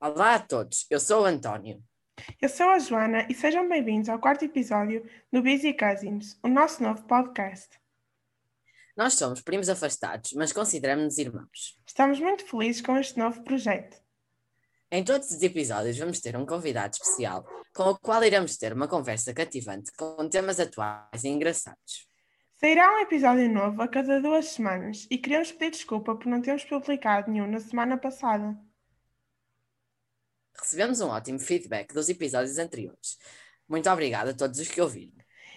Olá 0.00 0.36
a 0.36 0.38
todos, 0.38 0.86
eu 0.88 1.00
sou 1.00 1.22
o 1.22 1.24
António. 1.24 1.82
Eu 2.40 2.48
sou 2.48 2.68
a 2.68 2.78
Joana 2.78 3.26
e 3.28 3.34
sejam 3.34 3.68
bem-vindos 3.68 4.08
ao 4.08 4.20
quarto 4.20 4.44
episódio 4.44 5.04
do 5.32 5.42
Busy 5.42 5.72
Cousins, 5.72 6.38
o 6.40 6.46
nosso 6.46 6.80
novo 6.84 7.02
podcast. 7.02 7.68
Nós 8.96 9.14
somos 9.14 9.40
primos 9.40 9.68
afastados, 9.68 10.34
mas 10.34 10.52
consideramos-nos 10.52 11.18
irmãos. 11.18 11.80
Estamos 11.84 12.20
muito 12.20 12.46
felizes 12.46 12.80
com 12.80 12.96
este 12.96 13.18
novo 13.18 13.42
projeto. 13.42 14.00
Em 14.88 15.02
todos 15.02 15.32
os 15.32 15.42
episódios 15.42 15.98
vamos 15.98 16.20
ter 16.20 16.36
um 16.36 16.46
convidado 16.46 16.94
especial, 16.94 17.44
com 17.74 17.90
o 17.90 17.98
qual 17.98 18.22
iremos 18.22 18.56
ter 18.56 18.72
uma 18.72 18.86
conversa 18.86 19.34
cativante 19.34 19.90
com 19.96 20.28
temas 20.28 20.60
atuais 20.60 21.24
e 21.24 21.28
engraçados. 21.28 22.06
Sairá 22.54 22.94
um 22.94 23.00
episódio 23.00 23.52
novo 23.52 23.82
a 23.82 23.88
cada 23.88 24.20
duas 24.20 24.46
semanas 24.46 25.08
e 25.10 25.18
queremos 25.18 25.50
pedir 25.50 25.72
desculpa 25.72 26.14
por 26.14 26.28
não 26.28 26.40
termos 26.40 26.64
publicado 26.64 27.32
nenhum 27.32 27.50
na 27.50 27.58
semana 27.58 27.98
passada. 27.98 28.56
Recebemos 30.68 31.00
um 31.00 31.08
ótimo 31.08 31.38
feedback 31.38 31.94
dos 31.94 32.10
episódios 32.10 32.58
anteriores. 32.58 33.16
Muito 33.66 33.88
obrigada 33.88 34.32
a 34.32 34.34
todos 34.34 34.60
os 34.60 34.68
que 34.68 34.82
ouviram. 34.82 35.16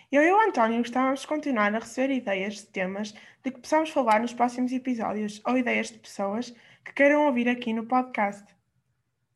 Eu 0.09 0.23
e 0.23 0.31
o 0.31 0.39
António 0.39 0.77
gostávamos 0.77 1.19
de 1.19 1.27
continuar 1.27 1.75
a 1.75 1.79
receber 1.79 2.13
ideias 2.13 2.55
de 2.55 2.67
temas 2.67 3.11
de 3.43 3.51
que 3.51 3.59
possamos 3.59 3.89
falar 3.89 4.21
nos 4.21 4.33
próximos 4.33 4.71
episódios 4.71 5.41
ou 5.45 5.57
ideias 5.57 5.87
de 5.91 5.99
pessoas 5.99 6.51
que 6.85 6.93
queiram 6.93 7.25
ouvir 7.25 7.49
aqui 7.49 7.73
no 7.73 7.85
podcast. 7.85 8.45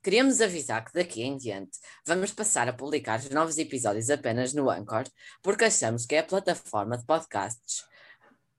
Queríamos 0.02 0.40
avisar 0.40 0.86
que 0.86 0.94
daqui 0.94 1.24
em 1.24 1.36
diante 1.36 1.78
vamos 2.08 2.32
passar 2.32 2.70
a 2.70 2.74
publicar 2.74 3.20
os 3.20 3.30
novos 3.32 3.58
episódios 3.58 4.10
apenas 4.10 4.54
no 4.54 4.70
Anchor, 4.70 5.04
porque 5.44 5.66
achamos 5.66 6.06
que 6.06 6.16
é 6.16 6.20
a 6.20 6.24
plataforma 6.24 6.98
de 6.98 7.06
podcasts 7.06 7.84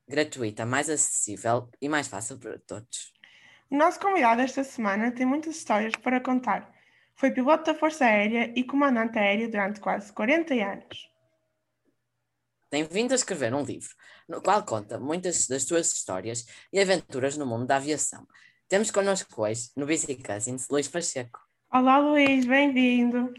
gratuita 0.07 0.67
mais 0.67 0.91
acessível 0.91 1.71
e 1.81 1.89
mais 1.89 2.09
fácil 2.09 2.39
para 2.39 2.59
todos. 2.59 3.15
O 3.71 3.77
nosso 3.79 3.99
convidado 3.99 4.43
esta 4.43 4.63
semana 4.63 5.11
tem 5.13 5.25
muitas 5.25 5.57
histórias 5.57 5.95
para 5.97 6.21
contar. 6.21 6.76
Foi 7.19 7.31
piloto 7.31 7.65
da 7.65 7.75
Força 7.75 8.05
Aérea 8.05 8.53
e 8.55 8.63
comandante 8.63 9.19
aéreo 9.19 9.51
durante 9.51 9.81
quase 9.81 10.13
40 10.13 10.53
anos. 10.53 11.11
Tem 12.69 12.85
vindo 12.85 13.13
a 13.13 13.15
escrever 13.15 13.55
um 13.55 13.63
livro, 13.63 13.89
no 14.29 14.43
qual 14.43 14.63
conta 14.67 15.01
muitas 15.01 15.47
das 15.47 15.63
suas 15.63 15.91
histórias 15.91 16.45
e 16.71 16.79
aventuras 16.79 17.39
no 17.39 17.47
mundo 17.47 17.65
da 17.65 17.77
aviação. 17.77 18.27
Temos 18.69 18.91
connosco 18.91 19.43
hoje, 19.43 19.71
no 19.75 19.87
Busy 19.87 20.23
Cousins, 20.23 20.69
Luís 20.69 20.89
Pacheco. 20.89 21.41
Olá, 21.73 21.99
Luís, 21.99 22.45
bem-vindo. 22.45 23.33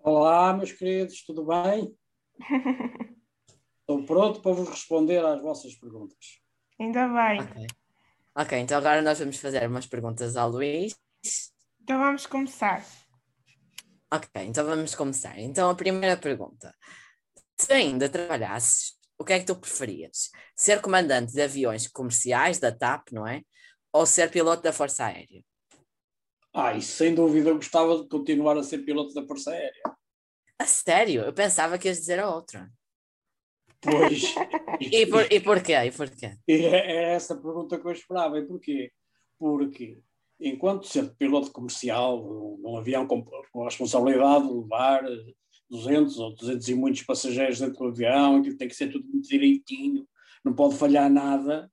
Olá, 0.00 0.52
meus 0.52 0.70
queridos, 0.70 1.24
tudo 1.24 1.44
bem? 1.46 1.92
Estou 3.80 4.04
pronto 4.04 4.40
para 4.40 4.52
vos 4.52 4.68
responder 4.68 5.24
às 5.24 5.42
vossas 5.42 5.74
perguntas. 5.74 6.40
Ainda 6.78 7.08
bem. 7.08 7.40
Ok. 7.40 7.66
Ok, 8.36 8.58
então 8.58 8.78
agora 8.78 9.02
nós 9.02 9.18
vamos 9.18 9.38
fazer 9.38 9.66
umas 9.68 9.86
perguntas 9.86 10.36
ao 10.36 10.48
Luís. 10.48 10.94
Então 11.84 11.98
vamos 11.98 12.24
começar. 12.24 12.82
Ok, 14.10 14.42
então 14.42 14.64
vamos 14.64 14.94
começar. 14.94 15.38
Então 15.38 15.68
a 15.68 15.74
primeira 15.74 16.16
pergunta. 16.16 16.74
Se 17.60 17.70
ainda 17.74 18.08
trabalhasses, 18.08 18.94
o 19.18 19.24
que 19.24 19.34
é 19.34 19.38
que 19.38 19.44
tu 19.44 19.54
preferias? 19.54 20.30
Ser 20.56 20.80
comandante 20.80 21.34
de 21.34 21.42
aviões 21.42 21.86
comerciais 21.86 22.58
da 22.58 22.72
TAP, 22.72 23.12
não 23.12 23.26
é? 23.26 23.42
Ou 23.92 24.06
ser 24.06 24.30
piloto 24.30 24.62
da 24.62 24.72
Força 24.72 25.04
Aérea? 25.04 25.44
Ah, 26.54 26.72
e 26.72 26.80
sem 26.80 27.14
dúvida 27.14 27.50
eu 27.50 27.56
gostava 27.56 28.02
de 28.02 28.08
continuar 28.08 28.56
a 28.56 28.62
ser 28.62 28.78
piloto 28.78 29.12
da 29.12 29.26
Força 29.26 29.50
Aérea. 29.50 29.82
A 30.58 30.64
sério? 30.64 31.20
Eu 31.20 31.34
pensava 31.34 31.78
que 31.78 31.88
ias 31.88 31.98
dizer 31.98 32.18
a 32.18 32.34
outra. 32.34 32.66
Pois. 33.80 34.22
E, 34.80 35.06
por, 35.06 35.32
e 35.32 35.40
porquê? 35.40 35.72
E 35.74 35.92
porquê? 35.92 36.36
É 36.48 36.54
é 36.54 37.14
essa 37.14 37.34
a 37.34 37.36
pergunta 37.36 37.78
que 37.78 37.86
eu 37.86 37.92
esperava. 37.92 38.38
E 38.38 38.44
porquê? 38.44 38.90
Porque 39.38 40.02
enquanto 40.44 40.86
ser 40.86 41.14
piloto 41.16 41.50
comercial, 41.50 42.58
num 42.60 42.76
avião 42.76 43.06
com, 43.06 43.24
com 43.24 43.62
a 43.62 43.64
responsabilidade 43.64 44.46
de 44.46 44.54
levar 44.54 45.02
200 45.70 46.18
ou 46.18 46.34
200 46.34 46.68
e 46.68 46.74
muitos 46.74 47.02
passageiros 47.02 47.58
dentro 47.58 47.78
do 47.78 47.88
avião, 47.88 48.36
aquilo 48.36 48.56
tem 48.56 48.68
que 48.68 48.76
ser 48.76 48.88
tudo 48.92 49.08
muito 49.08 49.28
direitinho, 49.28 50.06
não 50.44 50.54
pode 50.54 50.76
falhar 50.76 51.10
nada. 51.10 51.70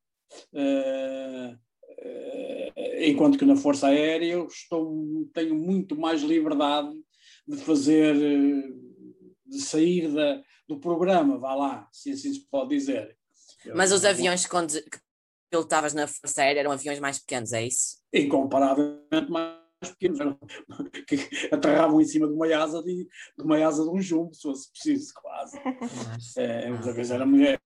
eh, 0.53 1.57
eh, 1.99 3.09
enquanto 3.09 3.37
que 3.37 3.45
na 3.45 3.57
Força 3.57 3.87
Aérea 3.87 4.33
eu 4.33 4.47
estou, 4.47 5.29
tenho 5.33 5.55
muito 5.55 5.97
mais 5.97 6.21
liberdade 6.21 6.93
de 7.45 7.57
fazer, 7.57 8.15
eh, 8.15 8.69
de 9.45 9.59
sair 9.59 10.07
da, 10.13 10.41
do 10.67 10.79
programa, 10.79 11.37
vá 11.37 11.53
lá, 11.53 11.89
se 11.91 12.11
assim 12.11 12.33
se 12.33 12.47
pode 12.49 12.69
dizer. 12.69 13.17
Mas 13.75 13.91
os 13.91 14.05
aviões 14.05 14.45
que 14.45 14.55
que 14.89 14.99
pilotavas 15.51 15.93
na 15.93 16.07
Força 16.07 16.41
Aérea 16.41 16.61
eram 16.61 16.71
aviões 16.71 16.99
mais 16.99 17.19
pequenos, 17.19 17.51
é 17.53 17.63
isso? 17.63 17.99
incomparavelmente 18.13 19.29
mais 19.29 19.57
pequenos, 19.81 20.19
eram- 20.19 20.39
que 21.07 21.17
aterravam 21.53 21.99
em 22.01 22.05
cima 22.05 22.27
de 22.27 22.33
uma 22.33 22.47
asa 22.57 22.81
de, 22.81 23.05
de 23.37 23.43
uma 23.43 23.57
asa 23.65 23.83
de 23.83 23.89
um 23.89 24.01
jumbo, 24.01 24.33
se 24.33 24.41
fosse 24.43 24.71
preciso, 24.71 25.13
quase. 25.21 25.59
É, 26.37 26.69
muitas 26.69 26.95
vezes 26.95 27.11
era 27.11 27.25
mulher. 27.25 27.59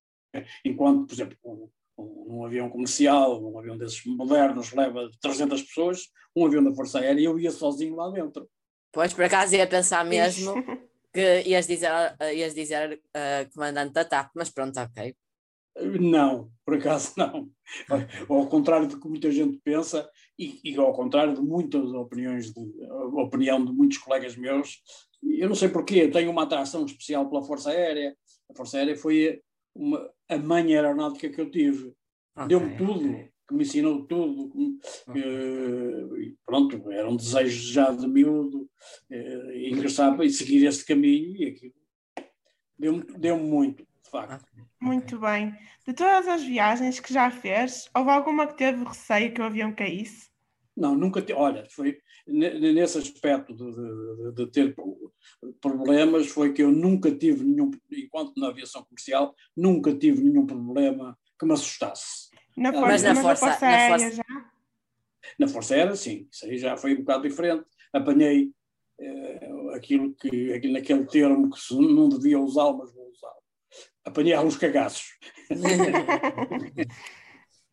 Enquanto, 0.65 1.05
por 1.07 1.13
exemplo, 1.13 1.37
um, 1.45 1.69
um, 1.97 2.37
um 2.37 2.45
avião 2.45 2.69
comercial, 2.69 3.41
um 3.41 3.57
avião 3.59 3.77
desses 3.77 4.03
modernos, 4.05 4.71
leva 4.73 5.09
300 5.21 5.61
pessoas, 5.63 6.09
um 6.35 6.45
avião 6.45 6.63
da 6.63 6.73
Força 6.73 6.99
Aérea, 6.99 7.21
eu 7.25 7.39
ia 7.39 7.51
sozinho 7.51 7.95
lá 7.95 8.09
dentro. 8.09 8.49
Pois, 8.91 9.13
por 9.13 9.23
acaso 9.25 9.55
ia 9.55 9.67
pensar 9.67 10.03
mesmo 10.05 10.53
que 11.13 11.43
ias 11.45 11.65
dizer, 11.67 11.89
uh, 11.91 12.33
ias 12.33 12.53
dizer 12.53 13.01
uh, 13.15 13.53
comandante 13.53 13.93
da 13.93 14.03
TAP, 14.05 14.31
mas 14.35 14.49
pronto, 14.49 14.77
ok. 14.79 15.15
Não, 15.99 16.49
por 16.65 16.75
acaso 16.75 17.13
não. 17.17 17.49
Ao 18.29 18.47
contrário 18.47 18.87
do 18.87 18.99
que 18.99 19.07
muita 19.07 19.29
gente 19.31 19.59
pensa, 19.63 20.09
e, 20.39 20.59
e 20.63 20.75
ao 20.77 20.93
contrário 20.93 21.33
de 21.33 21.41
muitas 21.41 21.91
opiniões, 21.93 22.53
de, 22.53 22.61
opinião 23.13 23.63
de 23.63 23.71
muitos 23.73 23.97
colegas 23.97 24.35
meus, 24.37 24.81
eu 25.21 25.47
não 25.49 25.55
sei 25.55 25.69
porquê, 25.69 26.03
eu 26.03 26.11
tenho 26.11 26.31
uma 26.31 26.43
atração 26.43 26.85
especial 26.85 27.27
pela 27.29 27.43
Força 27.43 27.71
Aérea. 27.71 28.15
A 28.49 28.55
Força 28.55 28.77
Aérea 28.77 28.95
foi 28.95 29.41
uma, 29.73 30.09
a 30.29 30.37
mãe 30.37 30.73
aeronáutica 30.75 31.29
que 31.29 31.41
eu 31.41 31.49
tive. 31.51 31.93
Deu-me 32.47 32.73
Ok, 32.73 32.77
tudo, 32.77 33.09
ok. 33.09 33.29
que 33.47 33.53
me 33.53 33.63
ensinou 33.63 34.05
tudo. 34.05 34.51
eh, 35.15 36.21
e 36.21 36.35
pronto, 36.45 36.91
era 36.91 37.09
um 37.09 37.15
desejo 37.15 37.73
já 37.73 37.91
de 37.91 38.07
miúdo, 38.07 38.69
eh, 39.09 39.69
ingressar 39.69 40.19
e 40.21 40.29
seguir 40.29 40.65
este 40.65 40.85
caminho, 40.85 41.35
e 41.35 41.45
aquilo 41.47 41.73
deu-me 42.77 43.03
deu 43.17 43.37
muito, 43.37 43.87
facto. 44.19 44.45
Ok. 44.53 44.63
Muito 44.81 45.19
bem. 45.19 45.55
De 45.85 45.93
todas 45.93 46.27
as 46.27 46.43
viagens 46.43 46.99
que 46.99 47.13
já 47.13 47.29
fez, 47.31 47.89
houve 47.95 48.09
alguma 48.09 48.47
que 48.47 48.57
teve 48.57 48.83
receio 48.83 49.33
que 49.33 49.41
o 49.41 49.45
avião 49.45 49.73
caísse? 49.73 50.29
Não, 50.75 50.93
nunca 50.95 51.21
te, 51.21 51.31
olha, 51.31 51.65
foi 51.69 51.97
ne- 52.27 52.73
nesse 52.73 52.97
aspecto 52.97 53.53
de, 53.55 53.71
de- 53.73 54.31
de 54.35 54.51
ter 54.51 54.75
problemas, 55.61 56.27
foi 56.27 56.51
que 56.53 56.61
eu 56.63 56.71
nunca 56.71 57.11
tive 57.15 57.43
nenhum, 57.45 57.71
enquanto 57.91 58.33
na 58.37 58.49
aviação 58.49 58.83
comercial, 58.83 59.33
nunca 59.55 59.93
tive 59.95 60.21
nenhum 60.21 60.45
problema 60.45 61.17
que 61.39 61.45
me 61.45 61.53
assustasse. 61.53 62.29
Na 62.57 62.69
Ah, 62.69 62.73
força, 62.73 62.87
mas 62.87 63.03
na 63.03 63.13
mas 63.13 63.21
Força- 63.23 63.45
na 63.45 63.51
Força 63.51 63.65
na 63.65 63.71
Aérea 63.71 63.99
Força- 63.99 64.15
já? 64.15 64.51
Na 65.39 65.47
Força 65.47 65.73
Aérea, 65.75 65.95
sim, 65.95 66.27
isso 66.31 66.45
aí 66.45 66.57
já 66.57 66.77
foi 66.77 66.93
um 66.93 66.99
bocado 66.99 67.23
diferente. 67.27 67.65
Apanhei 67.93 68.51
eh, 68.99 69.49
aquilo 69.75 70.13
que, 70.15 70.53
aquilo, 70.53 70.73
naquele 70.73 71.05
termo 71.05 71.49
que 71.49 71.59
se 71.59 71.73
não 71.75 72.07
devia 72.09 72.39
usar, 72.39 72.71
mas 72.73 72.93
vou 72.93 73.09
usar. 73.09 73.33
Apanhei 74.03 74.33
alguns 74.33 74.57
cagaços. 74.57 75.05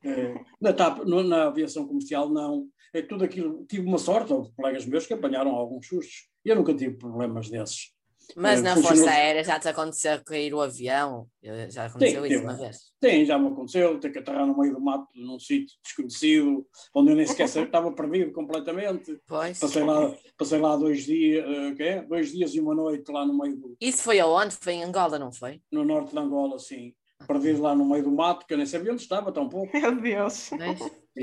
Eh, 0.04 0.34
na, 0.60 0.72
TAP, 0.72 1.04
na 1.04 1.44
aviação 1.44 1.86
comercial, 1.86 2.28
não. 2.28 2.68
É 2.92 3.00
tudo 3.00 3.22
aquilo. 3.24 3.64
Tive 3.66 3.86
uma 3.86 3.98
sorte, 3.98 4.32
houve 4.32 4.52
colegas 4.56 4.84
meus 4.84 5.06
que 5.06 5.14
apanharam 5.14 5.52
alguns 5.52 5.86
sustos. 5.86 6.28
E 6.44 6.48
eu 6.48 6.56
nunca 6.56 6.74
tive 6.74 6.96
problemas 6.96 7.48
desses. 7.48 7.92
Mas 8.36 8.60
Eh, 8.60 8.62
na 8.62 8.74
funcionou- 8.74 8.96
Força 8.98 9.10
Aérea 9.10 9.44
já 9.44 9.58
te 9.60 9.68
aconteceu 9.68 10.22
cair 10.24 10.54
o 10.54 10.60
avião? 10.60 11.26
Já 11.68 11.86
aconteceu 11.86 12.22
Sim, 12.22 12.28
isso 12.28 12.38
sim. 12.38 12.44
uma 12.44 12.54
vez? 12.56 12.76
Sim, 13.04 13.24
já 13.24 13.38
me 13.38 13.48
aconteceu 13.48 13.98
ter 14.00 14.10
que 14.10 14.18
aterrar 14.18 14.46
no 14.46 14.58
meio 14.58 14.72
do 14.74 14.80
mato, 14.80 15.06
num 15.14 15.38
sítio 15.38 15.76
desconhecido, 15.84 16.66
onde 16.94 17.10
eu 17.12 17.16
nem 17.16 17.26
sequer 17.26 17.48
sabia, 17.48 17.66
estava 17.66 17.92
perdido 17.92 18.32
completamente. 18.32 19.18
Pois. 19.26 19.58
Passei 19.58 19.82
lá, 19.82 20.14
passei 20.38 20.58
lá 20.60 20.76
dois 20.76 21.04
dias, 21.04 21.44
que 21.76 21.82
é? 21.82 22.02
dois 22.02 22.32
dias 22.32 22.54
e 22.54 22.60
uma 22.60 22.74
noite 22.74 23.10
lá 23.10 23.26
no 23.26 23.36
meio 23.36 23.56
do, 23.56 23.76
Isso 23.80 24.02
foi 24.02 24.20
aonde? 24.20 24.56
Foi 24.60 24.74
em 24.74 24.84
Angola, 24.84 25.18
não 25.18 25.32
foi? 25.32 25.60
no 25.70 25.84
norte 25.84 26.12
de 26.12 26.18
Angola, 26.18 26.56
assim, 26.56 26.94
perdido 27.26 27.62
lá 27.62 27.74
no 27.74 27.84
meio 27.84 28.04
do 28.04 28.10
mato, 28.12 28.46
que 28.46 28.52
eu 28.54 28.58
nem 28.58 28.66
sabia 28.66 28.92
onde 28.92 29.02
estava, 29.02 29.32
tão 29.32 29.48
pouco. 29.48 29.76
Meu 29.76 30.00
Deus. 30.00 30.50
E, 30.52 30.62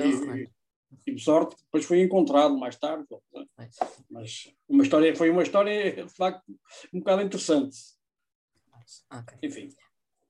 horror. 0.02 0.38
e 0.38 0.50
tive 1.04 1.20
sorte, 1.20 1.56
depois 1.64 1.86
fui 1.86 2.02
encontrado 2.02 2.58
mais 2.58 2.76
tarde. 2.78 3.06
Mas 4.10 4.54
uma 4.68 4.84
história, 4.84 5.16
foi 5.16 5.30
uma 5.30 5.44
história, 5.44 6.06
de 6.06 6.14
facto, 6.14 6.44
um 6.94 7.00
bocado 7.00 7.22
interessante. 7.22 7.78
Ok. 9.12 9.38
Enfim, 9.44 9.70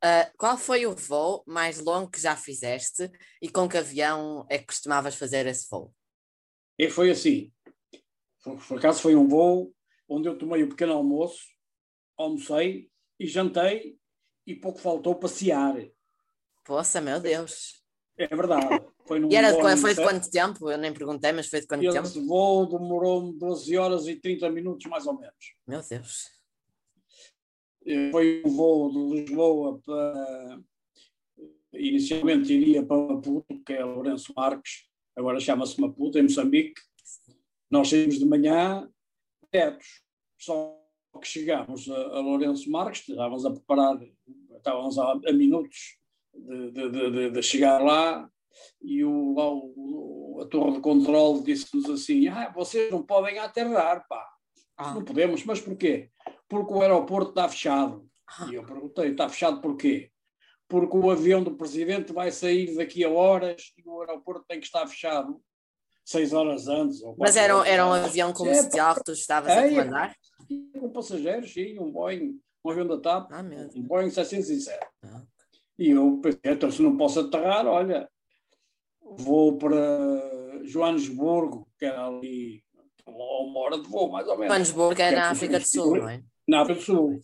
Ah, 0.02 0.32
qual 0.38 0.58
foi 0.58 0.86
o 0.86 0.96
voo 0.96 1.44
mais 1.46 1.80
longo 1.80 2.10
que 2.10 2.20
já 2.22 2.36
fizeste 2.36 3.10
e 3.42 3.50
com 3.50 3.68
que 3.68 3.78
avião 3.78 4.46
é 4.50 4.58
que 4.58 4.66
costumavas 4.68 5.16
fazer 5.16 5.46
esse 5.48 5.70
voo? 5.70 5.94
e 6.78 6.90
foi 6.90 7.12
assim. 7.12 7.52
Por, 8.42 8.58
por 8.66 8.78
acaso 8.78 9.02
foi 9.02 9.16
um 9.16 9.28
voo 9.28 9.74
onde 10.08 10.28
eu 10.30 10.38
tomei 10.38 10.64
o 10.64 10.70
pequeno 10.70 10.94
almoço, 10.94 11.44
almocei 12.18 12.90
e 13.20 13.28
jantei 13.28 13.98
e 14.48 14.56
pouco 14.56 14.80
faltou 14.80 15.16
passear. 15.16 15.76
Poça, 16.66 17.02
meu 17.02 17.20
Deus. 17.20 17.84
É 18.20 18.36
verdade. 18.36 18.86
Foi 19.08 19.18
num 19.18 19.32
E 19.32 19.36
era 19.36 19.54
de, 19.54 19.62
foi 19.78 19.92
de 19.92 19.96
7. 19.96 20.04
quanto 20.04 20.30
tempo? 20.30 20.70
Eu 20.70 20.78
nem 20.78 20.92
perguntei, 20.92 21.32
mas 21.32 21.48
foi 21.48 21.62
de 21.62 21.68
quanto 21.68 21.90
tempo? 21.90 22.06
Esse 22.06 22.20
voo 22.26 22.66
demorou 22.66 23.32
12 23.32 23.78
horas 23.78 24.08
e 24.08 24.16
30 24.18 24.50
minutos, 24.50 24.86
mais 24.88 25.08
ou 25.08 25.18
menos. 25.18 25.56
Meu 25.66 25.82
Deus. 25.82 26.30
Foi 28.12 28.44
um 28.46 28.50
voo 28.50 28.92
de 28.92 29.22
Lisboa 29.22 29.80
para. 29.86 30.60
Inicialmente 31.72 32.52
iria 32.52 32.84
para 32.84 32.98
Maputo, 32.98 33.64
que 33.64 33.74
é 33.74 33.86
Lourenço 33.86 34.34
Marques, 34.36 34.88
agora 35.16 35.40
chama-se 35.40 35.80
Maputo, 35.80 36.18
em 36.18 36.24
Moçambique. 36.24 36.82
Nós 37.70 37.90
saímos 37.90 38.18
de 38.20 38.26
manhã, 38.26 38.90
diretos. 39.54 40.04
Só 40.38 40.76
que 41.22 41.28
chegámos 41.28 41.90
a, 41.90 41.96
a 41.96 42.20
Lourenço 42.20 42.70
Marques, 42.70 43.08
estávamos 43.08 43.46
a 43.46 43.52
preparar, 43.52 44.00
estávamos 44.58 44.98
a, 44.98 45.12
a 45.12 45.32
minutos 45.32 45.99
de, 46.34 46.72
de- 46.72 47.12
de- 47.12 47.30
de- 47.32 47.44
chegar 47.44 47.80
lá, 47.82 48.30
e 48.82 49.04
o, 49.04 49.34
lá 49.36 49.50
o- 49.52 50.40
a 50.42 50.46
torre 50.48 50.74
de 50.74 50.82
controle 50.82 51.44
disse-nos 51.44 51.90
assim: 51.90 52.28
ah, 52.28 52.52
vocês 52.54 52.92
não 52.92 53.04
podem 53.04 53.40
aterrar, 53.40 54.06
pá. 54.08 54.26
Ah, 54.78 54.94
Não 54.94 55.04
podemos, 55.04 55.44
mas 55.44 55.60
porquê? 55.60 56.10
Porque 56.48 56.74
o 56.74 56.82
aeroporto 56.82 57.30
está 57.32 57.48
fechado. 57.50 58.08
ah, 58.28 58.48
E 58.50 58.56
eu 58.56 58.66
perguntei, 58.66 59.12
está 59.12 59.28
fechado 59.28 59.60
porquê? 59.62 60.10
Porque 60.70 60.96
o 60.96 61.10
avião 61.12 61.44
do 61.44 61.56
presidente 61.58 62.14
vai 62.14 62.32
sair 62.32 62.76
daqui 62.78 63.04
a 63.04 63.10
horas 63.10 63.74
e 63.78 63.84
o 63.86 64.00
aeroporto 64.02 64.46
tem 64.48 64.60
que 64.60 64.66
estar 64.68 64.86
fechado 64.88 65.42
seis 66.06 66.32
horas 66.32 66.68
antes. 66.68 67.02
Mas 67.18 67.36
era, 67.36 67.56
horas 67.58 67.68
era 67.70 67.86
um 67.86 67.92
avião 67.94 68.30
É, 68.30 68.34
comercial 68.34 68.96
que 68.96 69.04
tu 69.04 69.12
estavas 69.12 69.50
a 69.52 69.66
É, 69.66 69.70
comandar? 69.70 70.16
Com 70.80 70.90
passageiros, 70.92 71.52
sim, 71.52 71.78
um 71.78 71.92
Boeing, 71.92 72.40
um 72.64 72.70
avião 72.72 72.88
da 72.88 73.00
TAP, 73.00 73.32
Ah, 73.34 73.44
um 73.76 73.82
Boeing 73.84 74.10
707. 74.12 74.80
Ah. 75.04 75.24
E 75.80 75.92
eu 75.92 76.20
pensei, 76.22 76.42
então 76.44 76.70
se 76.70 76.82
não 76.82 76.98
posso 76.98 77.22
aterrar, 77.22 77.66
olha, 77.66 78.10
vou 79.02 79.58
para 79.58 80.62
Joanesburgo, 80.64 81.66
que 81.80 81.86
era 81.86 82.06
ali 82.06 82.62
a 83.06 83.12
uma 83.12 83.60
hora 83.62 83.80
de 83.80 83.88
voo, 83.88 84.12
mais 84.12 84.28
ou 84.28 84.38
menos. 84.38 84.48
Joanesburgo 84.48 85.02
é 85.02 85.14
é 85.14 85.16
na 85.16 85.30
África 85.30 85.58
do 85.58 85.66
Sul, 85.66 85.96
não 85.96 86.10
é? 86.10 86.24
na 86.46 86.62
África 86.62 86.80
do 86.82 86.86
Sul. 86.86 87.22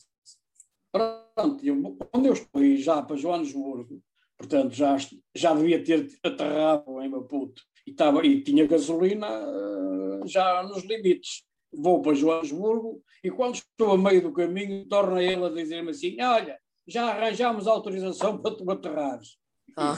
Pronto, 0.90 1.66
eu, 1.66 1.98
quando 2.10 2.28
eu 2.28 2.34
estou 2.34 2.76
já 2.78 3.02
para 3.02 3.18
Joanesburgo, 3.18 4.02
portanto, 4.38 4.74
já, 4.74 4.96
já 5.36 5.54
devia 5.54 5.84
ter 5.84 6.08
aterrado 6.24 7.02
em 7.02 7.10
Maputo 7.10 7.62
e, 7.86 7.92
estava, 7.92 8.26
e 8.26 8.42
tinha 8.42 8.66
gasolina 8.66 9.28
eh, 9.28 10.28
já 10.28 10.64
nos 10.64 10.86
limites. 10.86 11.44
Vou 11.74 12.02
para 12.02 12.14
Joanesburgo 12.14 13.04
e 13.22 13.30
quando 13.30 13.56
estou 13.56 13.92
a 13.92 13.98
meio 13.98 14.22
do 14.22 14.32
caminho, 14.32 14.88
torna 14.88 15.22
ele 15.22 15.44
a 15.44 15.50
dizer-me 15.50 15.90
assim: 15.90 16.16
Olha, 16.22 16.58
já 16.88 17.06
arranjámos 17.12 17.68
autorização 17.68 18.38
para 18.42 18.56
tu 18.56 18.70
aterrares. 18.72 19.38
Ah. 19.78 19.96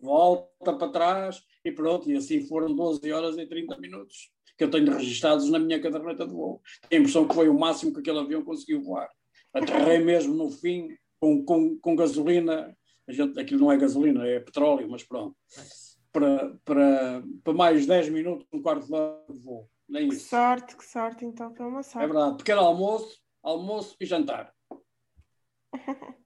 Volta 0.00 0.72
para 0.74 0.88
trás 0.90 1.42
e 1.64 1.70
pronto, 1.70 2.10
e 2.10 2.16
assim 2.16 2.46
foram 2.46 2.74
12 2.74 3.10
horas 3.12 3.36
e 3.36 3.46
30 3.46 3.78
minutos 3.78 4.30
que 4.56 4.64
eu 4.64 4.70
tenho 4.70 4.90
registados 4.92 5.50
na 5.50 5.58
minha 5.58 5.80
caderneta 5.80 6.26
de 6.26 6.32
voo. 6.32 6.60
Tenho 6.88 7.00
a 7.00 7.02
impressão 7.02 7.28
que 7.28 7.34
foi 7.34 7.48
o 7.48 7.58
máximo 7.58 7.92
que 7.92 8.00
aquele 8.00 8.18
avião 8.20 8.42
conseguiu 8.42 8.82
voar. 8.82 9.08
Aterrei 9.52 9.98
mesmo 9.98 10.34
no 10.34 10.50
fim 10.50 10.88
com, 11.20 11.44
com, 11.44 11.78
com 11.78 11.94
gasolina, 11.96 12.74
a 13.06 13.12
gente, 13.12 13.38
aquilo 13.38 13.60
não 13.60 13.72
é 13.72 13.76
gasolina, 13.76 14.26
é 14.26 14.40
petróleo, 14.40 14.88
mas 14.90 15.04
pronto, 15.04 15.36
para, 16.12 16.56
para, 16.64 17.22
para 17.44 17.52
mais 17.52 17.86
10 17.86 18.08
minutos, 18.08 18.46
um 18.52 18.62
quarto 18.62 18.86
de 18.86 18.94
hora 18.94 19.22
de 19.30 19.38
voo. 19.40 19.68
Nem 19.88 20.08
Que 20.08 20.16
isso. 20.16 20.28
sorte, 20.30 20.76
que 20.76 20.84
sorte, 20.84 21.24
então 21.24 21.54
foi 21.54 21.66
uma 21.66 21.80
É 21.80 21.82
sorte. 21.82 22.06
verdade, 22.06 22.36
pequeno 22.38 22.60
almoço, 22.62 23.18
almoço 23.42 23.94
e 24.00 24.06
jantar. 24.06 24.52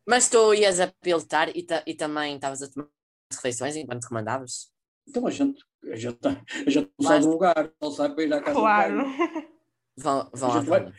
Mas 0.06 0.28
tu 0.28 0.52
ias 0.54 0.80
a 0.80 0.88
pilotar 1.00 1.50
e, 1.56 1.62
ta- 1.62 1.82
e 1.86 1.94
também 1.94 2.34
estavas 2.34 2.62
a 2.62 2.70
tomar 2.70 2.88
refeições 3.32 3.76
enquanto 3.76 4.08
comandavas? 4.08 4.70
Então 5.08 5.26
a 5.26 5.30
gente, 5.30 5.64
a 5.84 5.96
gente, 5.96 6.18
a 6.26 6.70
gente 6.70 6.90
não 6.98 7.08
sai 7.08 7.20
do 7.20 7.30
lugar, 7.30 7.72
não 7.80 7.90
sai 7.90 8.14
para 8.14 8.24
ir 8.24 8.32
à 8.32 8.40
casa 8.40 8.58
Claro. 8.58 8.96
banho. 8.96 9.48
Vão, 9.96 10.30
vão 10.32 10.50
A 10.50 10.54
lá 10.54 10.60
gente 10.60 10.68
vai-. 10.68 10.92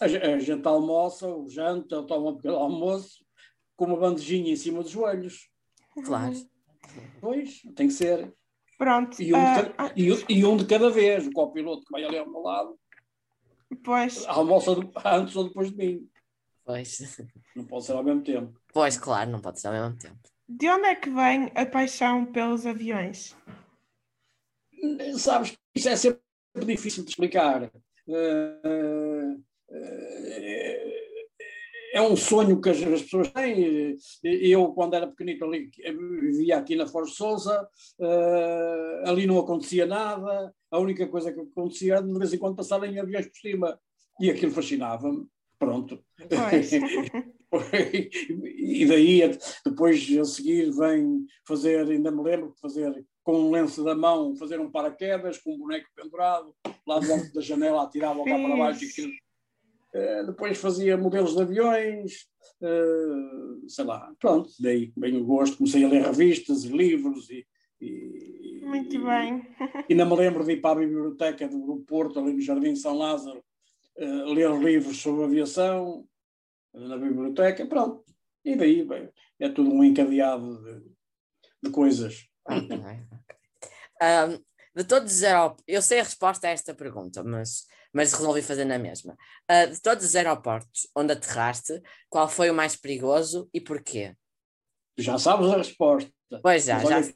A 0.00 0.04
a 0.04 0.38
gente 0.38 0.66
almoça, 0.66 1.28
o 1.28 1.48
janta, 1.48 2.02
toma 2.04 2.30
um 2.30 2.36
pequeno 2.36 2.56
almoço, 2.56 3.24
com 3.76 3.84
uma 3.86 3.96
bandejinha 3.96 4.52
em 4.52 4.56
cima 4.56 4.82
dos 4.82 4.90
joelhos. 4.90 5.48
Claro. 6.04 6.34
Pois, 7.20 7.62
tem 7.76 7.86
que 7.88 7.94
ser. 7.94 8.32
Pronto. 8.76 9.22
E 9.22 9.32
um, 9.32 9.38
de 9.38 9.54
cada, 9.62 9.74
ah, 9.78 9.92
e, 9.96 10.08
e 10.28 10.44
um 10.44 10.56
de 10.56 10.66
cada 10.66 10.90
vez. 10.90 11.26
O 11.26 11.32
copiloto 11.32 11.84
que 11.84 11.92
vai 11.92 12.02
ali 12.04 12.18
ao 12.18 12.28
meu 12.28 12.40
lado, 12.40 12.76
pois, 13.84 14.26
almoça 14.26 14.74
de- 14.74 14.90
antes 15.04 15.36
ou 15.36 15.44
depois 15.44 15.70
de 15.70 15.76
mim. 15.76 16.08
Pois. 16.64 17.18
Não 17.54 17.64
pode 17.64 17.84
ser 17.84 17.92
ao 17.92 18.02
mesmo 18.02 18.22
tempo. 18.22 18.58
pois, 18.72 18.96
claro, 18.96 19.30
não 19.30 19.40
pode 19.40 19.60
ser 19.60 19.68
ao 19.68 19.74
mesmo 19.74 19.98
tempo. 19.98 20.18
de 20.48 20.68
onde 20.68 20.86
é 20.86 20.94
que 20.94 21.10
vem 21.10 21.50
a 21.54 21.66
paixão 21.66 22.24
pelos 22.26 22.66
aviões? 22.66 23.36
Sabes, 25.16 25.56
isso 25.74 25.88
é 25.88 25.96
sempre 25.96 26.20
difícil 26.66 27.04
de 27.04 27.10
explicar. 27.10 27.70
Eh, 28.08 29.36
eh, 29.70 30.94
é 31.94 32.02
um 32.02 32.16
sonho 32.16 32.60
que 32.60 32.68
as, 32.70 32.82
as 32.82 33.02
pessoas 33.02 33.28
têm. 33.30 33.96
Eu, 34.22 34.72
quando 34.72 34.94
era 34.94 35.06
pequenito, 35.06 35.44
ali, 35.44 35.70
vivia 36.20 36.58
aqui 36.58 36.76
na 36.76 36.86
Forja 36.86 37.14
Souza, 37.14 37.68
eh, 38.00 39.02
ali 39.06 39.26
não 39.26 39.38
acontecia 39.38 39.86
nada, 39.86 40.52
a 40.70 40.78
única 40.78 41.06
coisa 41.08 41.32
que 41.32 41.40
acontecia 41.40 41.94
era 41.94 42.02
de 42.02 42.18
vez 42.18 42.32
em 42.32 42.38
quando 42.38 42.56
passarem 42.56 42.98
aviões 42.98 43.26
por 43.26 43.36
cima. 43.36 43.78
E 44.20 44.30
aquilo 44.30 44.52
fascinava-me. 44.52 45.26
Pronto. 45.64 46.04
E 48.56 48.84
daí, 48.86 49.20
depois 49.64 50.18
a 50.18 50.24
seguir, 50.24 50.72
vem 50.72 51.24
fazer, 51.46 51.88
ainda 51.88 52.10
me 52.10 52.20
lembro, 52.22 52.52
de 52.52 52.58
fazer 52.60 53.04
com 53.22 53.38
um 53.38 53.50
lenço 53.52 53.84
da 53.84 53.94
mão, 53.94 54.34
fazer 54.36 54.58
um 54.58 54.68
paraquedas 54.70 55.38
com 55.38 55.54
um 55.54 55.58
boneco 55.58 55.86
pendurado, 55.94 56.52
lá 56.86 56.96
alto 56.96 57.32
da 57.32 57.40
janela, 57.40 57.84
atirava 57.84 58.24
cá 58.24 58.36
para 58.36 58.56
baixo. 58.56 58.84
e. 59.00 59.14
Eh, 59.94 60.24
depois 60.24 60.58
fazia 60.58 60.96
modelos 60.96 61.36
de 61.36 61.42
aviões, 61.42 62.26
eh, 62.60 63.68
sei 63.68 63.84
lá, 63.84 64.12
pronto, 64.18 64.50
daí 64.58 64.92
bem 64.96 65.16
o 65.16 65.24
gosto, 65.24 65.56
comecei 65.58 65.84
a 65.84 65.88
ler 65.88 66.02
revistas 66.02 66.64
e 66.64 66.68
livros 66.68 67.30
e, 67.30 67.46
e- 67.80 68.60
Muito 68.64 68.96
e- 68.96 68.98
bem. 68.98 69.46
Ainda 69.88 70.04
me 70.04 70.16
lembro 70.16 70.44
de 70.44 70.52
ir 70.54 70.60
para 70.60 70.80
a 70.80 70.84
biblioteca 70.84 71.46
do, 71.46 71.84
Porto, 71.86 72.18
ali 72.18 72.32
no 72.32 72.40
Jardim 72.40 72.74
São 72.74 72.96
Lázaro, 72.98 73.40
eh, 73.96 74.04
ler 74.04 74.50
livros 74.58 75.00
sobre 75.00 75.24
aviação 75.24 76.06
eh, 76.74 76.78
na 76.78 76.96
biblioteca, 76.96 77.66
pronto. 77.66 78.04
E 78.44 78.56
daí 78.56 78.84
bem, 78.84 79.10
é 79.40 79.48
tudo 79.48 79.70
um 79.70 79.82
encadeado 79.82 80.62
de, 80.62 80.92
de 81.62 81.70
coisas. 81.70 82.26
Ahm, 84.00 84.38
de 84.76 84.84
todos 84.84 85.12
os 85.14 85.22
aeroportos, 85.22 85.64
eu 85.68 85.80
sei 85.80 86.00
a 86.00 86.04
resposta 86.04 86.48
a 86.48 86.50
esta 86.50 86.74
pergunta, 86.74 87.22
mas, 87.22 87.64
mas 87.92 88.12
resolvi 88.12 88.42
fazer 88.42 88.64
na 88.64 88.78
mesma. 88.78 89.16
Ah, 89.48 89.66
de 89.66 89.80
todos 89.80 90.04
os 90.04 90.16
aeroportos 90.16 90.88
onde 90.96 91.12
aterraste, 91.12 91.80
qual 92.08 92.28
foi 92.28 92.50
o 92.50 92.54
mais 92.54 92.74
perigoso 92.76 93.48
e 93.54 93.60
porquê? 93.60 94.14
Já 94.98 95.16
sabes 95.18 95.48
a 95.48 95.56
resposta. 95.56 96.10
Pois 96.42 96.64
já, 96.64 96.78
já 96.80 97.02
sei. 97.02 97.12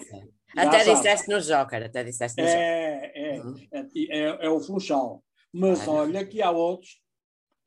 já 0.54 0.62
Até 0.62 0.84
sabes. 0.84 0.86
disseste 1.02 1.28
no 1.28 1.40
Joker, 1.40 1.82
até 1.84 2.04
disseste 2.04 2.40
no 2.40 2.46
Joker. 2.46 2.62
É, 2.62 3.36
é, 3.36 3.40
Uhum. 3.40 3.54
é, 3.72 3.86
é, 4.18 4.46
é 4.46 4.48
o 4.48 4.60
Funchal. 4.60 5.22
Mas 5.52 5.86
olha 5.88 6.24
que 6.26 6.42
há 6.42 6.50
outros 6.50 7.00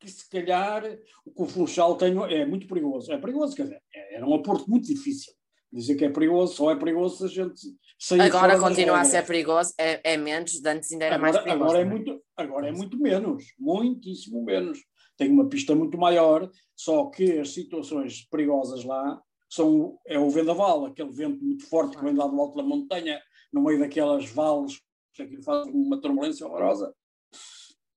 que 0.00 0.10
se 0.10 0.28
calhar 0.28 0.84
o 1.24 1.32
que 1.32 1.42
o 1.42 1.46
Funchal 1.46 1.96
tem 1.96 2.12
é 2.32 2.44
muito 2.44 2.66
perigoso. 2.66 3.12
É 3.12 3.18
perigoso, 3.18 3.54
quer 3.54 3.64
dizer, 3.64 3.82
é- 3.94 4.16
era 4.16 4.26
um 4.26 4.34
aporto 4.34 4.68
muito 4.68 4.86
difícil. 4.86 5.32
Dizer 5.72 5.94
que 5.94 6.04
é 6.04 6.10
perigoso, 6.10 6.54
só 6.54 6.70
é 6.70 6.76
perigoso 6.76 7.16
se 7.16 7.24
a 7.24 7.44
gente 7.44 7.60
sair 7.98 8.20
Agora 8.20 8.58
continua 8.58 9.00
a 9.00 9.04
ser 9.04 9.24
perigoso, 9.24 9.72
é, 9.78 10.12
é 10.12 10.16
menos, 10.16 10.60
de 10.60 10.68
antes 10.68 10.92
ainda 10.92 11.06
era 11.06 11.18
mais 11.18 11.36
Agora, 11.36 11.44
perigoso. 11.50 11.70
agora, 11.70 11.78
é 11.78 11.82
é? 11.82 11.84
muito, 11.90 12.24
agora 12.36 12.68
é 12.68 12.72
muito 12.72 12.98
menos, 12.98 13.44
muitíssimo 13.58 14.44
menos. 14.44 14.80
Tem 15.16 15.30
uma 15.30 15.48
pista 15.48 15.74
muito 15.74 15.96
maior, 15.96 16.50
só 16.76 17.06
que 17.06 17.38
as 17.38 17.54
situações 17.54 18.26
perigosas 18.28 18.84
lá 18.84 19.22
são 19.48 19.98
é 20.06 20.18
o 20.18 20.28
vendaval, 20.30 20.86
aquele 20.86 21.12
vento 21.12 21.42
muito 21.44 21.66
forte 21.68 21.96
que 21.96 22.04
vem 22.04 22.14
lá 22.14 22.26
do 22.26 22.40
alto 22.40 22.56
da 22.56 22.62
montanha, 22.62 23.20
no 23.52 23.62
meio 23.62 23.78
daquelas 23.78 24.28
vales, 24.30 24.80
que 25.14 25.22
aquilo 25.22 25.42
faz 25.42 25.66
uma 25.68 26.00
turbulência 26.00 26.46
horrorosa. 26.46 26.92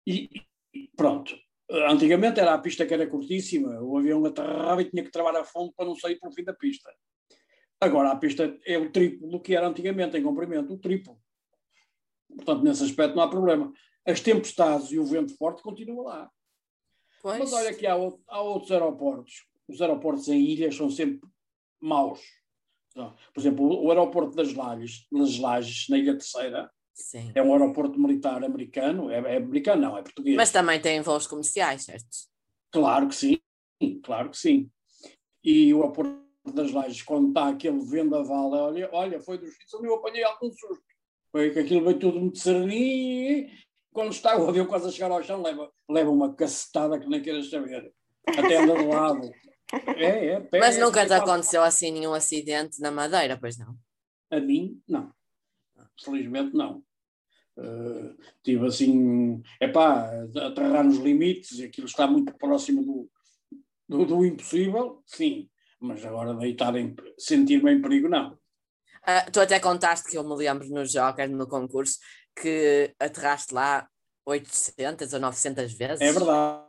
E, 0.05 0.29
pronto. 0.95 1.35
Antigamente 1.69 2.39
era 2.39 2.53
a 2.53 2.59
pista 2.59 2.85
que 2.85 2.93
era 2.93 3.07
curtíssima, 3.07 3.81
o 3.81 3.97
avião 3.97 4.24
aterrava 4.24 4.81
e 4.81 4.89
tinha 4.89 5.03
que 5.03 5.09
travar 5.09 5.35
a 5.35 5.43
fundo 5.43 5.74
para 5.75 5.85
não 5.85 5.95
sair 5.95 6.19
pelo 6.19 6.31
fim 6.31 6.43
da 6.43 6.53
pista. 6.53 6.93
Agora 7.81 8.12
a 8.12 8.15
pista 8.15 8.57
é 8.65 8.77
o 8.77 8.91
triplo 8.91 9.27
do 9.27 9.39
que 9.39 9.55
era 9.55 9.67
antigamente 9.67 10.15
em 10.15 10.24
comprimento, 10.24 10.74
o 10.74 10.77
triplo. 10.77 11.19
Portanto, 12.27 12.63
nesse 12.63 12.83
aspecto 12.83 13.15
não 13.15 13.24
há 13.24 13.29
problema. 13.29 13.74
As 14.05 14.21
tempestades 14.21 14.91
e 14.91 15.00
o 15.00 15.05
vento 15.05 15.35
forte 15.35 15.63
continuam 15.63 16.05
lá. 16.05 16.29
Pois, 17.21 17.39
Mas 17.39 17.53
olha 17.53 17.74
que 17.74 17.88
há, 17.88 17.93
há 17.93 18.41
outros 18.41 18.71
aeroportos. 18.71 19.47
Os 19.67 19.81
aeroportos 19.81 20.27
em 20.27 20.39
ilhas 20.39 20.75
são 20.75 20.89
sempre 20.89 21.27
maus. 21.81 22.21
Por 22.93 23.39
exemplo, 23.39 23.65
o, 23.65 23.85
o 23.85 23.89
aeroporto 23.89 24.35
das 24.35 24.53
Lajes, 24.53 25.07
das 25.12 25.38
Lajes, 25.39 25.89
na 25.89 25.97
Ilha 25.97 26.13
Terceira, 26.13 26.71
sim. 26.95 27.31
é 27.35 27.41
um 27.41 27.51
aeroporto 27.53 27.99
militar 27.99 28.43
americano. 28.43 29.11
É, 29.11 29.35
é 29.35 29.37
americano, 29.37 29.81
não, 29.81 29.97
é 29.97 30.01
português. 30.01 30.35
Mas 30.35 30.51
também 30.51 30.81
tem 30.81 31.01
voos 31.01 31.27
comerciais, 31.27 31.83
certo? 31.83 32.07
Claro 32.71 33.07
que 33.07 33.15
sim, 33.15 33.39
claro 34.03 34.29
que 34.29 34.37
sim. 34.37 34.69
E 35.43 35.73
o 35.73 35.81
aeroporto 35.81 36.23
das 36.53 36.71
lajes, 36.71 37.01
quando 37.03 37.29
está 37.29 37.49
aquele 37.49 37.79
vendaval, 37.85 38.51
olha, 38.51 38.89
olha, 38.91 39.19
foi 39.19 39.37
dos 39.37 39.53
filhos, 39.53 39.83
eu 39.83 39.95
apanhei 39.95 40.23
algum 40.23 40.51
susto. 40.51 40.83
Foi 41.31 41.51
que 41.51 41.59
aquilo 41.59 41.83
veio 41.83 41.99
tudo 41.99 42.19
muito 42.19 42.39
sereninho 42.39 43.49
quando 43.95 44.11
está 44.11 44.37
o 44.37 44.49
avião 44.49 44.65
quase 44.65 44.89
a 44.89 44.91
chegar 44.91 45.09
ao 45.09 45.23
chão, 45.23 45.41
leva, 45.41 45.71
leva 45.89 46.11
uma 46.11 46.35
cacetada 46.35 46.99
que 46.99 47.07
nem 47.07 47.21
queiras 47.21 47.49
saber. 47.49 47.93
Até 48.27 48.57
anda 48.57 48.75
de 48.75 48.85
lado. 48.85 49.31
É, 49.95 50.33
é, 50.33 50.49
Mas 50.59 50.77
é, 50.77 50.81
nunca 50.81 51.01
é, 51.01 51.05
te 51.05 51.13
aconteceu 51.13 51.63
assim 51.63 51.91
nenhum 51.91 52.13
acidente 52.13 52.79
na 52.81 52.91
Madeira, 52.91 53.37
pois 53.39 53.57
não? 53.57 53.73
A 54.29 54.39
mim, 54.39 54.81
não. 54.87 55.11
Felizmente, 56.03 56.55
não. 56.55 56.83
Uh, 57.57 58.15
tive 58.43 58.67
assim, 58.67 59.41
é 59.61 59.67
pá, 59.67 60.09
aterrar 60.45 60.83
nos 60.83 60.97
limites, 60.97 61.61
aquilo 61.61 61.87
está 61.87 62.05
muito 62.05 62.33
próximo 62.37 62.83
do, 62.83 63.09
do, 63.87 64.05
do 64.05 64.25
impossível, 64.25 65.01
sim, 65.05 65.49
mas 65.79 66.03
agora 66.03 66.33
deitar 66.33 66.75
em 66.75 66.93
sentir-me 67.17 67.71
em 67.71 67.81
perigo, 67.81 68.09
não. 68.09 68.33
Uh, 69.03 69.31
tu 69.31 69.39
até 69.39 69.59
contaste 69.59 70.09
que 70.09 70.17
eu 70.17 70.23
me 70.23 70.35
lembro 70.35 70.67
no 70.67 70.83
Joker, 70.83 71.29
no 71.29 71.47
concurso, 71.47 71.99
que 72.35 72.93
aterraste 72.99 73.53
lá 73.53 73.87
800 74.25 75.13
ou 75.13 75.19
900 75.19 75.73
vezes. 75.73 76.01
É 76.01 76.11
verdade, 76.11 76.65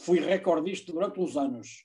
fui 0.00 0.20
recordista 0.20 0.92
durante 0.92 1.18
uns 1.18 1.36
anos. 1.36 1.84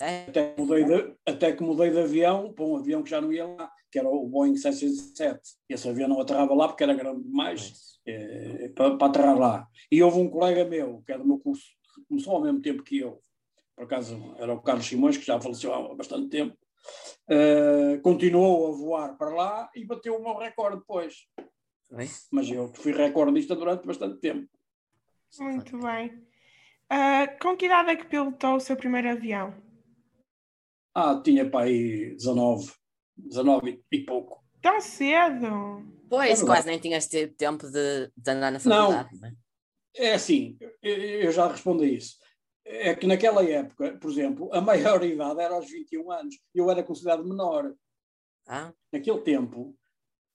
É. 0.00 0.26
Até, 0.28 0.52
que 0.52 0.60
mudei 0.60 0.84
de, 0.84 1.14
até 1.24 1.52
que 1.52 1.62
mudei 1.62 1.90
de 1.90 2.00
avião 2.00 2.52
para 2.52 2.64
um 2.64 2.76
avião 2.76 3.02
que 3.02 3.08
já 3.08 3.20
não 3.20 3.32
ia 3.32 3.46
lá, 3.46 3.72
que 3.96 4.00
era 4.00 4.10
o 4.10 4.28
Boeing 4.28 4.54
707. 4.58 5.40
Esse 5.70 5.88
avião 5.88 6.06
não 6.06 6.20
aterrava 6.20 6.54
lá 6.54 6.68
porque 6.68 6.84
era 6.84 6.92
grande 6.92 7.22
demais 7.22 7.98
é, 8.06 8.68
para, 8.68 8.94
para 8.94 9.06
aterrar 9.06 9.38
lá. 9.38 9.68
E 9.90 10.02
houve 10.02 10.18
um 10.18 10.28
colega 10.28 10.66
meu, 10.66 11.02
que 11.06 11.12
era 11.12 11.22
do 11.22 11.26
meu 11.26 11.38
curso, 11.38 11.64
começou 12.06 12.34
ao 12.34 12.42
mesmo 12.42 12.60
tempo 12.60 12.82
que 12.82 12.98
eu, 12.98 13.22
por 13.74 13.84
acaso 13.84 14.34
era 14.36 14.52
o 14.52 14.60
Carlos 14.60 14.84
Simões, 14.84 15.16
que 15.16 15.24
já 15.24 15.40
faleceu 15.40 15.72
há 15.72 15.94
bastante 15.94 16.28
tempo, 16.28 16.54
uh, 17.30 17.98
continuou 18.02 18.68
a 18.68 18.76
voar 18.76 19.16
para 19.16 19.34
lá 19.34 19.70
e 19.74 19.82
bateu 19.86 20.14
o 20.14 20.22
meu 20.22 20.36
recorde 20.36 20.76
depois. 20.76 21.14
Mas 22.30 22.50
eu 22.50 22.68
fui 22.74 22.92
recordista 22.92 23.56
durante 23.56 23.86
bastante 23.86 24.20
tempo. 24.20 24.46
Muito 25.38 25.78
bem. 25.78 26.08
Uh, 26.92 27.40
com 27.40 27.56
que 27.56 27.64
idade 27.64 27.92
é 27.92 27.96
que 27.96 28.04
pilotou 28.04 28.56
o 28.56 28.60
seu 28.60 28.76
primeiro 28.76 29.08
avião? 29.08 29.54
Ah, 30.94 31.18
tinha 31.24 31.48
para 31.48 31.64
aí 31.64 32.14
19, 32.14 32.70
19 33.16 33.82
e 33.90 34.00
pouco. 34.00 34.44
Tão 34.60 34.80
cedo? 34.80 35.82
Pois, 36.08 36.42
é 36.42 36.46
quase 36.46 36.66
nem 36.66 36.78
tinhas 36.78 37.06
tido 37.06 37.34
tempo 37.34 37.66
de, 37.70 38.10
de 38.16 38.30
andar 38.30 38.50
na 38.50 38.60
faculdade. 38.60 39.08
Não, 39.12 39.20
não 39.20 39.28
é? 39.28 39.32
é 39.96 40.14
assim, 40.14 40.58
eu 40.82 41.30
já 41.32 41.48
respondo 41.48 41.82
a 41.82 41.86
isso. 41.86 42.16
É 42.64 42.94
que 42.94 43.06
naquela 43.06 43.44
época, 43.44 43.96
por 43.98 44.10
exemplo, 44.10 44.52
a 44.52 44.60
maior 44.60 45.02
idade 45.04 45.40
era 45.40 45.54
aos 45.54 45.70
21 45.70 46.10
anos. 46.10 46.34
Eu 46.54 46.70
era 46.70 46.82
considerado 46.82 47.24
menor. 47.24 47.72
Ah. 48.46 48.72
Naquele 48.92 49.20
tempo, 49.20 49.76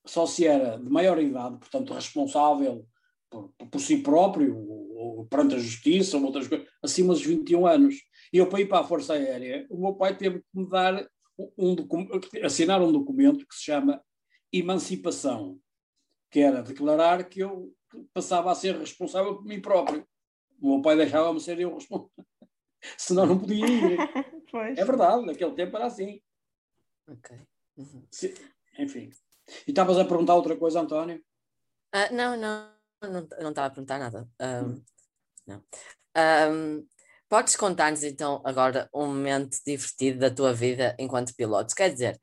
só 0.06 0.26
se 0.26 0.46
era 0.46 0.78
de 0.78 0.90
maior 0.90 1.20
idade, 1.20 1.58
portanto 1.58 1.94
responsável 1.94 2.86
por, 3.30 3.54
por 3.70 3.80
si 3.80 3.98
próprio, 3.98 4.58
ou, 4.58 5.18
ou 5.20 5.26
perante 5.26 5.56
a 5.56 5.60
justiça, 5.60 6.18
ou 6.18 6.24
outras 6.24 6.48
coisas, 6.48 6.68
acima 6.84 7.14
dos 7.14 7.26
21 7.26 7.66
anos. 7.66 7.96
E 8.32 8.38
eu, 8.38 8.48
para 8.48 8.62
ir 8.62 8.68
para 8.68 8.80
a 8.80 8.84
Força 8.84 9.14
Aérea, 9.14 9.66
o 9.70 9.80
meu 9.80 9.94
pai 9.94 10.16
teve 10.16 10.40
que 10.40 10.46
me 10.54 10.70
dar 10.70 11.06
um, 11.58 11.76
assinar 12.44 12.82
um 12.82 12.92
documento 12.92 13.46
que 13.46 13.56
se 13.56 13.64
chama 13.64 14.04
emancipação, 14.52 15.60
que 16.30 16.40
era 16.40 16.62
declarar 16.62 17.24
que 17.30 17.40
eu 17.40 17.74
passava 18.14 18.52
a 18.52 18.56
ser 18.56 18.78
responsável 18.78 19.36
por 19.36 19.46
mim 19.46 19.62
próprio. 19.62 20.08
O 20.62 20.74
meu 20.74 20.82
pai 20.82 20.96
deixava-me 20.96 21.40
ser 21.40 21.60
eu 21.60 21.74
responsável, 21.74 22.12
senão 22.98 23.26
não 23.26 23.40
podia 23.40 23.66
ir. 23.66 23.98
é 24.78 24.86
verdade, 24.86 25.26
naquele 25.26 25.54
tempo 25.54 25.76
era 25.76 25.86
assim. 25.86 26.22
Ok. 27.08 27.38
Uhum. 27.78 28.06
enfim. 28.78 29.10
E 29.68 29.72
estavas 29.72 29.98
a 29.98 30.06
perguntar 30.06 30.36
outra 30.36 30.56
coisa, 30.56 30.82
António? 30.82 31.24
Uh, 31.94 32.14
não, 32.14 32.38
não, 32.38 32.72
não, 33.02 33.28
não 33.42 33.50
estava 33.50 33.68
a 33.68 33.70
perguntar 33.70 34.00
nada. 34.00 34.30
Um, 34.40 34.68
hum. 34.68 34.84
Não. 35.48 35.64
Um, 36.16 36.88
podes 37.32 37.56
contar-nos 37.56 38.04
então 38.04 38.42
agora 38.44 38.90
um 38.94 39.08
momento 39.08 39.58
divertido 39.66 40.20
da 40.20 40.30
tua 40.30 40.52
vida 40.52 40.94
enquanto 41.00 41.34
piloto? 41.34 41.74
Quer 41.74 41.94
dizer, 41.94 42.20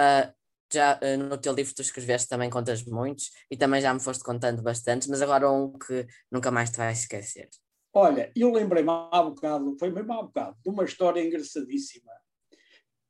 uh, 0.00 0.32
já 0.72 0.98
uh, 0.98 1.18
no 1.18 1.36
teu 1.36 1.52
livro 1.52 1.74
tu 1.74 1.82
escreveste 1.82 2.26
também 2.26 2.48
contas 2.48 2.82
muitos 2.82 3.32
e 3.50 3.56
também 3.58 3.82
já 3.82 3.92
me 3.92 4.00
foste 4.00 4.24
contando 4.24 4.62
bastantes, 4.62 5.08
mas 5.08 5.20
agora 5.20 5.52
um 5.52 5.78
que 5.78 6.06
nunca 6.32 6.50
mais 6.50 6.70
te 6.70 6.78
vais 6.78 7.00
esquecer. 7.00 7.50
Olha, 7.92 8.32
eu 8.34 8.50
lembrei-me 8.50 8.88
há 8.88 9.22
bocado, 9.22 9.76
foi 9.78 9.90
mesmo 9.90 10.10
há 10.14 10.22
bocado, 10.22 10.56
de 10.62 10.70
uma 10.70 10.84
história 10.84 11.20
engraçadíssima. 11.20 12.12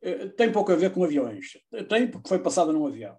Uh, 0.02 0.28
tem 0.30 0.50
pouco 0.50 0.72
a 0.72 0.76
ver 0.76 0.92
com 0.92 1.04
aviões. 1.04 1.52
Tem 1.88 2.10
porque 2.10 2.28
foi 2.28 2.40
passada 2.40 2.72
num 2.72 2.88
avião. 2.88 3.16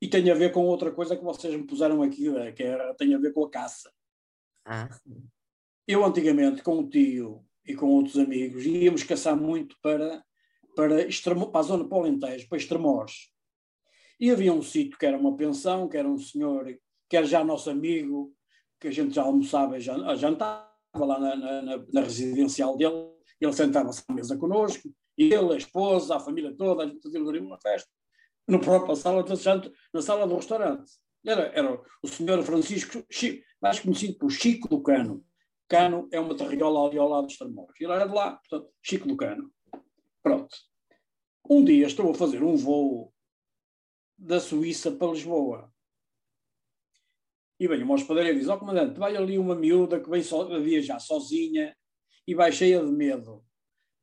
E 0.00 0.08
tem 0.08 0.30
a 0.30 0.34
ver 0.34 0.50
com 0.50 0.64
outra 0.64 0.90
coisa 0.90 1.14
que 1.14 1.22
vocês 1.22 1.54
me 1.54 1.66
puseram 1.66 2.02
aqui, 2.02 2.34
é, 2.38 2.52
que 2.52 2.62
era, 2.62 2.94
tem 2.94 3.14
a 3.14 3.18
ver 3.18 3.34
com 3.34 3.44
a 3.44 3.50
caça. 3.50 3.92
Ah. 4.64 4.88
Eu 5.86 6.04
antigamente, 6.04 6.62
com 6.62 6.80
o 6.80 6.88
tio 6.88 7.44
e 7.64 7.74
com 7.74 7.86
outros 7.86 8.18
amigos, 8.18 8.64
íamos 8.66 9.04
caçar 9.04 9.36
muito 9.36 9.76
para, 9.80 10.24
para, 10.74 11.06
Extremo, 11.06 11.50
para 11.50 11.60
a 11.60 11.64
zona 11.64 11.88
Polentejo, 11.88 12.48
para 12.48 12.58
Extremores. 12.58 13.30
E 14.18 14.30
havia 14.30 14.52
um 14.52 14.62
sítio 14.62 14.98
que 14.98 15.06
era 15.06 15.16
uma 15.16 15.36
pensão, 15.36 15.88
que 15.88 15.96
era 15.96 16.08
um 16.08 16.18
senhor 16.18 16.76
que 17.08 17.16
era 17.16 17.26
já 17.26 17.44
nosso 17.44 17.70
amigo, 17.70 18.34
que 18.80 18.88
a 18.88 18.90
gente 18.90 19.14
já 19.14 19.22
almoçava 19.22 19.78
e 19.78 19.80
jantava 19.80 20.66
lá 20.94 21.20
na, 21.20 21.36
na, 21.36 21.84
na 21.92 22.00
residencial 22.00 22.76
dele. 22.76 23.10
Ele 23.40 23.52
sentava-se 23.52 24.02
à 24.08 24.12
mesa 24.12 24.36
connosco, 24.36 24.90
ele, 25.16 25.52
a 25.52 25.56
esposa, 25.56 26.16
a 26.16 26.20
família 26.20 26.54
toda, 26.56 26.82
a 26.82 26.86
gente 26.86 27.00
fazia 27.00 27.20
uma 27.20 27.60
festa 27.60 27.88
no 28.48 28.60
próprio 28.60 28.96
sala 28.96 29.24
na 29.92 30.02
sala 30.02 30.26
do 30.26 30.36
restaurante. 30.36 30.90
Era, 31.24 31.42
era 31.54 31.80
o 32.02 32.08
senhor 32.08 32.42
Francisco, 32.42 33.04
Chico, 33.10 33.44
mais 33.60 33.78
conhecido 33.80 34.16
por 34.18 34.30
Chico 34.30 34.68
do 34.68 34.80
Cano. 35.68 36.08
É 36.12 36.20
uma 36.20 36.36
terriola 36.36 36.88
ali 36.88 36.98
ao 36.98 37.08
lado 37.08 37.26
dos 37.26 37.36
Tremores. 37.36 37.80
Ele 37.80 37.92
era 37.92 38.06
de 38.06 38.14
lá, 38.14 38.36
portanto, 38.36 38.72
Chico 38.82 39.08
do 39.08 39.16
Cano. 39.16 39.50
Pronto. 40.22 40.56
Um 41.48 41.64
dia 41.64 41.86
estou 41.86 42.10
a 42.10 42.14
fazer 42.14 42.42
um 42.42 42.56
voo 42.56 43.12
da 44.18 44.40
Suíça 44.40 44.90
para 44.90 45.12
Lisboa. 45.12 45.72
E 47.58 47.68
vem 47.68 47.82
uma 47.82 47.94
hospedeira 47.94 48.30
e 48.30 48.38
diz: 48.38 48.48
Ó 48.48 48.54
oh, 48.54 48.58
comandante, 48.58 48.98
vai 48.98 49.16
ali 49.16 49.38
uma 49.38 49.54
miúda 49.54 50.00
que 50.00 50.10
vem 50.10 50.22
so, 50.22 50.42
a 50.42 50.58
viajar 50.58 50.98
sozinha 50.98 51.74
e 52.26 52.34
vai 52.34 52.52
cheia 52.52 52.84
de 52.84 52.90
medo. 52.90 53.44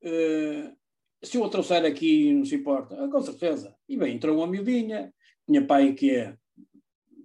Uh, 0.01 0.75
se 1.23 1.37
eu 1.37 1.45
a 1.45 1.49
trouxer 1.49 1.85
aqui, 1.85 2.33
não 2.33 2.45
se 2.45 2.55
importa. 2.55 3.01
Ah, 3.01 3.09
com 3.09 3.21
certeza. 3.21 3.75
E 3.87 3.97
bem, 3.97 4.15
entrou 4.15 4.37
uma 4.37 4.47
miudinha, 4.47 5.13
tinha 5.45 5.65
pai 5.65 5.93
que 5.93 6.11
é 6.11 6.37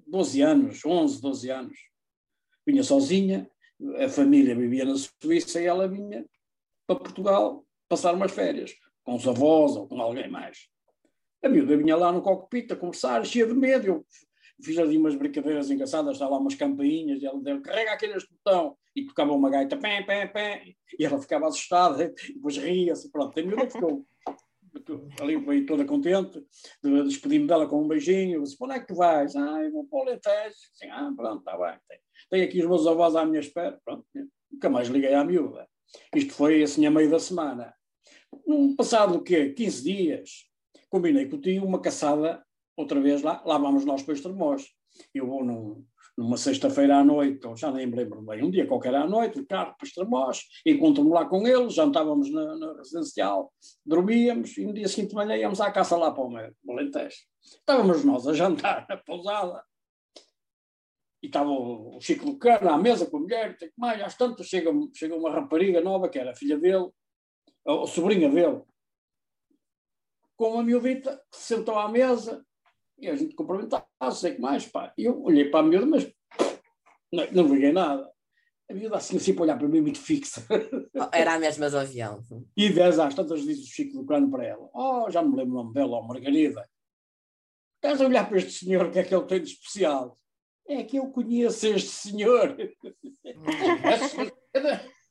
12 0.06 0.40
anos, 0.42 0.84
11, 0.84 1.20
12 1.20 1.50
anos. 1.50 1.78
Vinha 2.66 2.82
sozinha, 2.82 3.50
a 3.98 4.08
família 4.08 4.54
vivia 4.54 4.84
na 4.84 4.94
Suíça 4.96 5.60
e 5.60 5.66
ela 5.66 5.88
vinha 5.88 6.24
para 6.86 6.98
Portugal 6.98 7.64
passar 7.88 8.14
umas 8.14 8.32
férias, 8.32 8.74
com 9.04 9.14
os 9.14 9.26
avós 9.26 9.76
ou 9.76 9.86
com 9.86 10.00
alguém 10.00 10.28
mais. 10.28 10.68
A 11.42 11.48
miúda 11.48 11.76
vinha 11.76 11.96
lá 11.96 12.12
no 12.12 12.22
cockpit 12.22 12.70
a 12.72 12.76
conversar, 12.76 13.24
cheia 13.24 13.46
de 13.46 13.54
medo. 13.54 13.86
Eu 13.86 14.06
fiz 14.62 14.76
ali 14.78 14.96
umas 14.96 15.14
brincadeiras 15.14 15.70
engraçadas, 15.70 16.14
estava 16.14 16.32
lá 16.32 16.38
umas 16.38 16.54
campainhas, 16.54 17.22
e 17.22 17.26
ela 17.26 17.40
deu, 17.40 17.60
carrega 17.62 17.92
aqui 17.92 18.08
botão, 18.44 18.76
e 18.94 19.06
tocava 19.06 19.32
uma 19.32 19.48
gaita, 19.48 19.76
pé, 19.76 20.02
pé, 20.02 20.26
pé, 20.26 20.74
e 20.98 21.04
ela 21.04 21.20
ficava 21.20 21.46
assustada, 21.46 22.12
e 22.28 22.34
depois 22.34 22.56
ria-se, 22.56 23.10
pronto, 23.10 23.38
a 23.38 23.42
miúda 23.42 23.70
ficou 23.70 24.04
ali 25.20 25.36
veio 25.36 25.66
toda 25.66 25.84
contente, 25.84 26.44
despedi-me 26.82 27.46
dela 27.46 27.66
com 27.66 27.82
um 27.82 27.88
beijinho, 27.88 28.42
disse, 28.42 28.56
onde 28.60 28.74
é 28.74 28.80
que 28.80 28.86
tu 28.86 28.94
vais? 28.94 29.34
Ah, 29.36 29.62
eu 29.62 29.72
vou 29.72 29.86
para 29.86 29.98
o 29.98 30.02
Alentejo, 30.02 30.56
assim, 30.74 30.90
ah, 30.90 31.12
pronto, 31.16 31.38
está 31.38 31.56
bem, 31.56 31.78
tem, 31.88 31.98
tem 32.30 32.42
aqui 32.42 32.60
os 32.60 32.66
meus 32.66 32.86
avós 32.86 33.16
à 33.16 33.24
minha 33.24 33.40
espera, 33.40 33.78
pronto, 33.84 34.04
nunca 34.50 34.70
mais 34.70 34.88
liguei 34.88 35.14
à 35.14 35.24
miúda. 35.24 35.68
Isto 36.14 36.34
foi 36.34 36.62
assim 36.62 36.86
a 36.86 36.90
meio 36.90 37.10
da 37.10 37.18
semana. 37.18 37.74
Num 38.46 38.76
passado 38.76 39.16
o 39.16 39.22
quê? 39.22 39.50
15 39.50 39.82
dias, 39.82 40.30
combinei 40.90 41.26
com 41.28 41.36
o 41.36 41.40
tio 41.40 41.64
uma 41.64 41.80
caçada 41.80 42.44
outra 42.76 43.00
vez 43.00 43.22
lá, 43.22 43.42
lá 43.44 43.58
vamos 43.58 43.84
nós 43.84 44.02
para 44.02 44.14
os 44.14 44.20
Tremós. 44.20 44.66
Eu 45.14 45.26
vou 45.26 45.44
num, 45.44 45.84
numa 46.18 46.36
sexta-feira 46.36 46.98
à 46.98 47.04
noite, 47.04 47.46
ou 47.46 47.56
já 47.56 47.70
nem 47.70 47.86
me 47.86 47.94
lembro 47.94 48.20
bem, 48.22 48.42
um 48.42 48.50
dia 48.50 48.66
qualquer 48.66 48.92
à 48.92 49.06
noite, 49.06 49.38
o 49.38 49.46
carro 49.46 49.76
para 49.78 49.86
os 49.86 49.92
Tremós, 49.92 50.42
encontro-me 50.66 51.10
lá 51.10 51.24
com 51.24 51.46
eles, 51.46 51.74
jantávamos 51.74 52.28
na, 52.32 52.56
na, 52.56 52.72
residencial, 52.76 53.52
dormíamos, 53.86 54.58
e 54.58 54.66
no 54.66 54.74
dia 54.74 54.88
seguinte 54.88 55.10
de 55.10 55.14
manhã 55.14 55.36
íamos 55.36 55.60
à 55.60 55.70
caça 55.70 55.96
lá 55.96 56.10
para 56.10 56.24
o 56.24 56.72
Alentejo. 56.72 57.18
Estávamos 57.40 58.04
nós 58.04 58.26
a 58.26 58.34
jantar 58.34 58.84
na 58.88 58.96
pousada, 58.96 59.62
e 61.22 61.28
estava 61.28 61.50
o 61.50 62.00
Chico 62.00 62.24
do 62.24 62.36
Cano 62.36 62.68
à 62.68 62.76
mesa 62.76 63.06
com 63.06 63.18
a 63.18 63.20
mulher, 63.20 63.56
que 63.56 63.70
mais, 63.76 64.02
às 64.02 64.16
tantas 64.16 64.48
chega, 64.48 64.72
chega 64.92 65.14
uma 65.14 65.30
rapariga 65.30 65.80
nova, 65.80 66.08
que 66.08 66.18
era 66.18 66.32
a 66.32 66.36
filha 66.36 66.58
dele, 66.58 66.90
a 67.64 67.86
sobrinha 67.86 68.28
dele, 68.28 68.60
com 70.36 70.50
uma 70.50 70.64
miúdita, 70.64 71.16
que 71.30 71.36
se 71.36 71.54
sentou 71.54 71.78
à 71.78 71.88
mesa, 71.88 72.44
e 72.98 73.08
a 73.08 73.14
gente 73.14 73.34
cumprimentava, 73.34 73.86
sei 74.12 74.34
que 74.34 74.40
mais, 74.40 74.66
pá. 74.66 74.92
E 74.98 75.04
eu 75.04 75.22
olhei 75.22 75.48
para 75.50 75.60
a 75.60 75.62
miúda, 75.62 75.86
mas 75.86 76.10
não, 77.12 77.26
não 77.32 77.54
liguei 77.54 77.72
nada. 77.72 78.10
A 78.70 78.74
miúda 78.74 78.96
assim, 78.96 79.16
assim 79.16 79.32
para 79.34 79.44
olhar 79.44 79.58
para 79.58 79.68
mim 79.68 79.80
muito 79.80 79.98
fixa. 79.98 80.46
Oh, 80.94 81.08
Era 81.12 81.34
a 81.34 81.38
mesma 81.38 81.70
do 81.70 81.78
avião. 81.78 82.22
E 82.56 82.68
10 82.68 82.98
às 82.98 83.14
tantas 83.14 83.42
diz 83.42 83.62
o 83.62 83.66
Chico 83.66 83.98
do 83.98 84.04
Cano 84.04 84.30
para 84.30 84.44
ela: 84.44 84.68
Oh, 84.74 85.08
já 85.10 85.22
me 85.22 85.34
lembro 85.34 85.54
o 85.54 85.62
nome 85.62 85.72
dela, 85.72 85.98
oh, 85.98 86.02
Margarida. 86.02 86.68
Estás 87.76 88.00
a 88.00 88.06
olhar 88.06 88.28
para 88.28 88.38
este 88.38 88.64
senhor, 88.64 88.86
o 88.86 88.90
que 88.90 88.98
é 88.98 89.04
que 89.04 89.14
ele 89.14 89.24
tem 89.24 89.40
de 89.40 89.52
especial? 89.52 90.18
É 90.66 90.82
que 90.82 90.98
eu 90.98 91.08
conheço 91.10 91.66
este 91.68 91.88
senhor. 91.88 92.56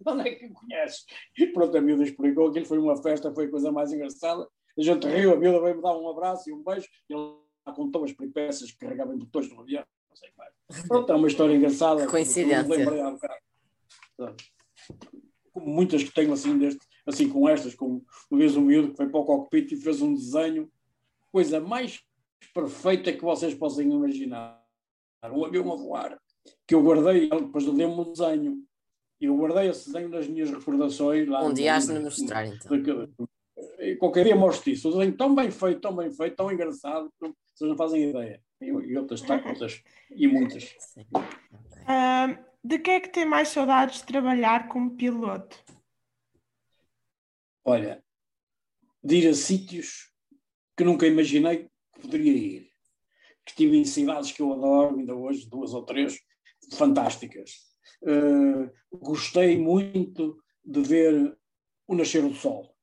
Onde 0.05 0.29
é 0.29 0.35
que 0.35 0.45
o 0.45 0.53
conheces? 0.53 1.05
E 1.35 1.47
pronto, 1.47 1.75
a 1.75 1.81
miúda 1.81 2.03
explicou 2.03 2.51
que 2.51 2.65
foi 2.65 2.77
uma 2.77 3.01
festa, 3.01 3.33
foi 3.33 3.45
a 3.45 3.49
coisa 3.49 3.71
mais 3.71 3.91
engraçada. 3.91 4.47
A 4.77 4.81
gente 4.81 5.07
riu, 5.07 5.33
a 5.33 5.37
miúda 5.37 5.61
veio-me 5.61 5.81
dar 5.81 5.97
um 5.97 6.09
abraço 6.09 6.49
e 6.49 6.53
um 6.53 6.61
beijo. 6.63 6.87
Ele 7.09 7.46
contou 7.71 8.03
as 8.03 8.11
peripécias 8.11 8.71
que 8.71 8.77
carregava 8.77 9.13
em 9.13 9.17
botões 9.17 9.49
no 9.49 9.59
avião. 9.59 9.83
Não 10.09 10.15
sei 10.15 10.29
mais. 10.37 10.53
Pronto, 10.87 11.11
é 11.11 11.15
uma 11.15 11.27
história 11.27 11.55
engraçada. 11.55 12.05
Que 12.05 12.11
coincidência. 12.11 12.63
Lembrei 12.63 13.01
há 13.01 13.09
um 13.09 13.13
bocado. 13.13 14.35
Como 15.53 15.67
muitas 15.67 16.03
que 16.03 16.11
tenho 16.11 16.33
assim, 16.33 16.57
deste, 16.57 16.79
assim 17.05 17.29
com 17.29 17.47
estas, 17.47 17.73
como 17.73 18.05
uma 18.29 18.39
vez 18.39 18.55
um 18.55 18.61
miúdo 18.61 18.91
que 18.91 18.97
foi 18.97 19.09
para 19.09 19.19
o 19.19 19.25
cockpit 19.25 19.71
e 19.71 19.77
fez 19.77 20.01
um 20.01 20.13
desenho, 20.13 20.71
coisa 21.31 21.59
mais 21.59 22.03
perfeita 22.53 23.11
que 23.11 23.23
vocês 23.23 23.53
possam 23.55 23.83
imaginar. 23.83 24.63
Um 25.23 25.43
avião 25.43 25.71
a 25.73 25.75
voar, 25.75 26.19
que 26.67 26.75
eu 26.75 26.83
guardei, 26.83 27.27
depois 27.27 27.65
eu 27.65 27.73
dei-me 27.73 27.93
um 27.93 28.11
desenho, 28.11 28.63
e 29.19 29.25
eu 29.25 29.35
guardei 29.35 29.69
esse 29.69 29.87
desenho 29.87 30.09
nas 30.09 30.27
minhas 30.27 30.51
recordações. 30.51 31.27
Lá 31.27 31.43
Um 31.43 31.53
dia 31.53 31.75
has 31.75 31.87
de 31.87 31.93
me 31.93 31.99
mostrar, 32.01 32.45
então. 32.45 33.09
E 33.79 33.95
qualquer 33.95 34.25
dia 34.25 34.35
mostro 34.35 34.69
isso. 34.69 34.89
O 34.89 34.91
desenho 34.91 35.17
tão 35.17 35.33
bem 35.33 35.49
feito, 35.49 35.81
tão 35.81 35.95
bem 35.95 36.11
feito, 36.11 36.35
tão 36.35 36.51
engraçado, 36.51 37.11
que 37.19 37.33
vocês 37.57 37.69
não 37.69 37.77
fazem 37.77 38.09
ideia. 38.09 38.41
E, 38.61 38.65
e 38.65 38.97
outras 38.97 39.21
tantas, 39.25 39.83
e 40.11 40.27
muitas. 40.27 40.75
Ah, 41.87 42.37
de 42.63 42.79
que 42.79 42.91
é 42.91 42.99
que 42.99 43.09
tem 43.09 43.25
mais 43.25 43.49
saudades 43.49 43.99
de 43.99 44.05
trabalhar 44.05 44.67
como 44.67 44.95
piloto? 44.95 45.63
Olha, 47.65 48.03
de 49.03 49.15
ir 49.15 49.27
a 49.27 49.33
sítios 49.33 50.11
que 50.75 50.83
nunca 50.83 51.07
imaginei 51.07 51.69
que 51.93 52.01
poderia 52.01 52.31
ir. 52.31 52.71
Que 53.43 53.51
estive 53.51 53.77
em 53.77 53.85
cidades 53.85 54.31
que 54.31 54.41
eu 54.41 54.53
adoro, 54.53 54.97
ainda 54.97 55.15
hoje, 55.15 55.49
duas 55.49 55.73
ou 55.73 55.83
três, 55.83 56.19
fantásticas. 56.73 57.65
Uh, 58.01 58.69
gostei 58.99 59.57
muito 59.57 60.41
de 60.63 60.81
ver 60.81 61.37
o 61.87 61.95
nascer 61.95 62.21
do 62.21 62.35
sol. 62.35 62.75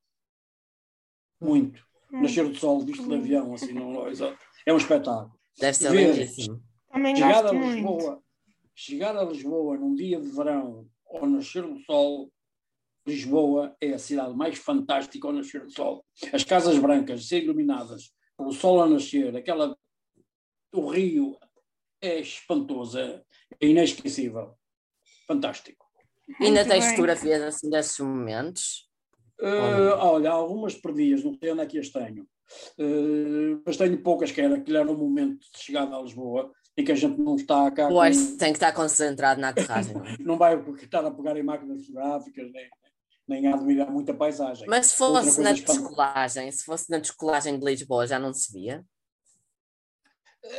Muito. 1.40 1.86
Hum, 2.10 2.22
Nascer 2.22 2.48
do 2.48 2.54
sol, 2.54 2.80
visto 2.80 3.06
de 3.06 3.14
avião, 3.14 3.54
assim, 3.54 3.72
não, 3.72 4.06
é 4.06 4.12
um 4.72 4.76
espetáculo. 4.76 5.32
Deve 5.58 5.76
ser 5.76 5.90
Ver. 5.90 6.14
lindíssimo. 6.14 6.62
Também 6.90 7.16
Chegar 7.16 7.46
a. 7.46 7.52
Lisboa, 7.52 8.22
chegar 8.74 9.16
a 9.16 9.24
Lisboa 9.24 9.76
num 9.76 9.94
dia 9.94 10.20
de 10.20 10.28
verão, 10.28 10.88
ao 11.06 11.26
nascer 11.26 11.62
do 11.62 11.78
sol, 11.80 12.30
Lisboa 13.06 13.76
é 13.80 13.92
a 13.92 13.98
cidade 13.98 14.34
mais 14.34 14.58
fantástica 14.58 15.26
ao 15.26 15.32
nascer 15.32 15.64
do 15.64 15.70
sol. 15.70 16.04
As 16.32 16.42
casas 16.42 16.78
brancas, 16.78 17.28
ser 17.28 17.42
iluminadas, 17.42 18.12
com 18.36 18.46
o 18.46 18.52
sol 18.52 18.82
a 18.82 18.88
nascer, 18.88 19.36
aquela 19.36 19.76
o 20.72 20.88
rio 20.88 21.38
é 22.00 22.18
espantoso, 22.18 22.98
é, 22.98 23.22
é 23.60 23.66
inesquecível. 23.66 24.54
Fantástico. 25.26 25.86
Ainda 26.40 26.60
Muito 26.60 26.68
tens 26.68 26.90
fotografias 26.90 27.42
assim 27.42 27.70
desses 27.70 27.98
momentos? 27.98 28.88
Uh, 29.40 29.96
olha, 29.98 30.30
algumas 30.30 30.74
perdidas, 30.74 31.22
não 31.22 31.34
sei 31.34 31.52
onde 31.52 31.62
é 31.62 31.66
que 31.66 31.78
as 31.78 31.90
tenho. 31.90 32.26
Uh, 32.78 33.62
mas 33.64 33.76
tenho 33.76 33.96
poucas 34.02 34.30
que 34.30 34.40
era, 34.40 34.60
que 34.60 34.74
era 34.76 34.90
um 34.90 34.96
momento 34.96 35.40
de 35.52 35.58
chegada 35.58 35.96
a 35.96 36.02
Lisboa 36.02 36.52
em 36.76 36.84
que 36.84 36.92
a 36.92 36.94
gente 36.94 37.18
não 37.20 37.36
está 37.36 37.70
cá. 37.70 37.86
com- 37.88 37.94
Pois, 37.94 38.36
tem 38.36 38.52
que 38.52 38.56
estar 38.56 38.72
concentrado 38.72 39.40
na 39.40 39.48
aterragem. 39.50 39.94
não 40.20 40.34
é? 40.34 40.38
vai 40.38 40.60
estar 40.82 41.04
a 41.04 41.10
pegar 41.10 41.36
em 41.36 41.42
máquinas 41.42 41.86
fotográficas, 41.86 42.50
nem, 42.52 42.68
nem 43.28 43.46
a 43.46 43.54
admirar 43.54 43.90
muita 43.90 44.12
paisagem. 44.12 44.66
Mas 44.68 44.86
se 44.86 44.96
fosse 44.96 45.40
na 45.40 45.52
espanta- 45.52 45.78
descolagem, 45.80 46.50
se 46.50 46.64
fosse 46.64 46.90
na 46.90 46.98
descolagem 46.98 47.58
de 47.58 47.64
Lisboa, 47.64 48.06
já 48.06 48.18
não 48.18 48.32
se 48.32 48.52
via? 48.52 48.84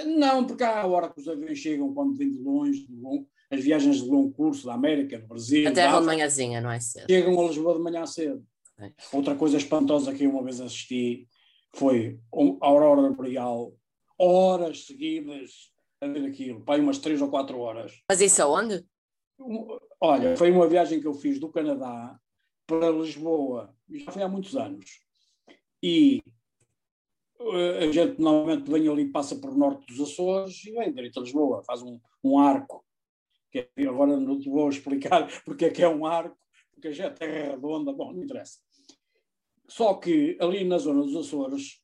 Não, 0.06 0.46
porque 0.48 0.63
há 0.63 0.82
a 0.82 0.88
hora 0.88 1.10
que 1.10 1.20
os 1.20 1.27
aviões 1.27 1.60
chegam 1.60 1.94
quando 1.94 2.15
vêm 2.15 2.32
de 2.32 2.39
longe, 2.39 2.88
de 2.88 2.96
longo, 2.96 3.27
as 3.51 3.60
viagens 3.63 3.98
de 4.01 4.10
longo 4.10 4.32
curso 4.34 4.65
da 4.65 4.74
América, 4.74 5.20
do 5.20 5.27
Brasil, 5.27 5.68
Até 5.70 5.88
de 5.88 6.06
manhãzinha, 6.06 6.60
não 6.60 6.72
é 6.72 6.80
cedo? 6.80 7.06
chegam 7.08 7.39
a 7.39 7.48
Lisboa 7.48 7.75
de 7.75 7.82
manhã 7.82 8.06
cedo. 8.06 8.43
É. 8.80 8.91
Outra 9.13 9.36
coisa 9.36 9.58
espantosa 9.58 10.13
que 10.13 10.24
eu 10.24 10.32
uma 10.32 10.43
vez 10.43 10.60
assisti 10.60 11.28
foi 11.75 12.19
um- 12.33 12.57
a 12.61 12.67
Aurora 12.67 13.09
Boreal, 13.11 13.73
horas 14.17 14.85
seguidas 14.85 15.71
a 16.01 16.07
ver 16.07 16.25
aquilo, 16.25 16.61
para 16.63 16.75
aí 16.75 16.81
umas 16.81 16.99
três 16.99 17.21
ou 17.21 17.29
quatro 17.29 17.59
horas. 17.59 17.93
Mas 18.09 18.21
isso 18.21 18.41
aonde? 18.41 18.85
Olha, 19.99 20.38
foi 20.38 20.51
uma 20.51 20.67
viagem 20.67 20.99
que 21.01 21.07
eu 21.07 21.13
fiz 21.13 21.39
do 21.39 21.49
Canadá 21.51 22.17
para 22.65 22.89
Lisboa, 22.89 23.75
já 23.89 24.11
foi 24.11 24.21
há 24.23 24.27
muitos 24.27 24.55
anos. 24.55 24.99
E 25.83 26.21
eh, 27.39 27.85
a 27.85 27.91
gente 27.91 28.19
normalmente 28.19 28.69
vem 28.71 28.88
ali, 28.88 29.11
passa 29.11 29.35
por 29.35 29.55
norte 29.55 29.85
dos 29.88 29.99
Açores 30.11 30.63
e 30.65 30.71
vem 30.71 30.93
direito 30.93 31.19
a 31.19 31.23
Lisboa, 31.23 31.63
faz 31.63 31.81
um, 31.81 31.99
um 32.23 32.39
arco. 32.39 32.83
Que 33.51 33.69
é- 33.77 33.88
agora 33.88 34.17
não 34.17 34.39
te 34.39 34.49
vou 34.49 34.69
explicar 34.69 35.27
porque 35.43 35.65
é 35.65 35.69
que 35.69 35.83
é 35.83 35.89
um 35.89 36.05
arco, 36.05 36.38
porque 36.73 36.91
já 36.93 37.05
é 37.05 37.09
terra 37.09 37.51
redonda, 37.51 37.91
bom, 37.93 38.13
não 38.13 38.23
interessa. 38.23 38.59
Só 39.67 39.95
que 39.95 40.38
ali 40.39 40.63
na 40.63 40.78
zona 40.78 41.01
dos 41.01 41.15
Açores 41.15 41.82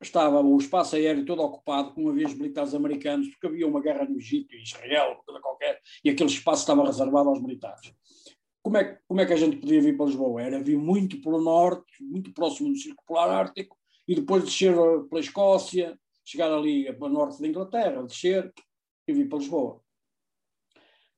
estava 0.00 0.40
o 0.40 0.56
espaço 0.56 0.96
aéreo 0.96 1.24
todo 1.24 1.42
ocupado 1.42 1.92
com 1.92 2.08
aviões 2.08 2.34
militares 2.34 2.74
americanos, 2.74 3.28
porque 3.28 3.46
havia 3.46 3.66
uma 3.66 3.80
guerra 3.80 4.04
no 4.04 4.16
Egito 4.16 4.54
e 4.54 4.62
Israel, 4.62 5.20
qualquer, 5.42 5.80
e 6.02 6.10
aquele 6.10 6.30
espaço 6.30 6.62
estava 6.62 6.84
reservado 6.84 7.28
aos 7.28 7.40
militares. 7.40 7.92
Como 8.62 8.76
é, 8.76 8.98
como 9.06 9.20
é 9.20 9.26
que 9.26 9.32
a 9.32 9.36
gente 9.36 9.56
podia 9.56 9.80
vir 9.80 9.96
para 9.96 10.06
Lisboa? 10.06 10.42
Era 10.42 10.62
vir 10.62 10.78
muito 10.78 11.20
pelo 11.20 11.40
norte, 11.40 12.02
muito 12.02 12.32
próximo 12.32 12.70
do 12.70 12.76
Círculo 12.76 13.06
Polar 13.06 13.30
Ártico, 13.30 13.76
e 14.06 14.14
depois 14.14 14.44
descer 14.44 14.74
eh, 14.74 15.08
pela 15.08 15.20
Escócia, 15.20 15.98
chegar 16.24 16.52
ali 16.52 16.92
para 16.92 17.06
o 17.06 17.10
norte 17.10 17.40
da 17.40 17.48
Inglaterra, 17.48 18.02
descer 18.02 18.52
e 19.06 19.12
vir 19.12 19.28
para 19.28 19.38
Lisboa. 19.38 19.82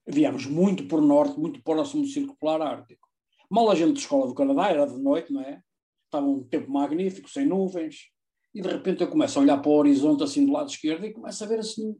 Viemos 0.06 0.46
muito 0.46 0.86
por 0.86 1.00
norte, 1.00 1.38
muito 1.38 1.62
próximo 1.62 2.02
do 2.02 2.08
Círculo 2.08 2.36
Polar 2.38 2.62
Ártico. 2.62 3.08
Mal 3.52 3.70
a 3.70 3.74
gente 3.74 3.92
de 3.92 3.98
escola 4.00 4.26
do 4.26 4.34
Canadá, 4.34 4.70
era 4.70 4.86
de 4.86 4.98
noite, 4.98 5.30
não 5.30 5.42
é? 5.42 5.62
Estava 6.06 6.26
um 6.26 6.42
tempo 6.42 6.72
magnífico, 6.72 7.28
sem 7.28 7.44
nuvens, 7.44 8.08
e 8.54 8.62
de 8.62 8.68
repente 8.68 9.02
eu 9.02 9.10
começo 9.10 9.38
a 9.38 9.42
olhar 9.42 9.58
para 9.58 9.70
o 9.70 9.74
horizonte 9.74 10.22
assim 10.22 10.46
do 10.46 10.52
lado 10.52 10.70
esquerdo 10.70 11.04
e 11.04 11.12
começo 11.12 11.44
a 11.44 11.46
ver 11.46 11.58
assim, 11.58 11.94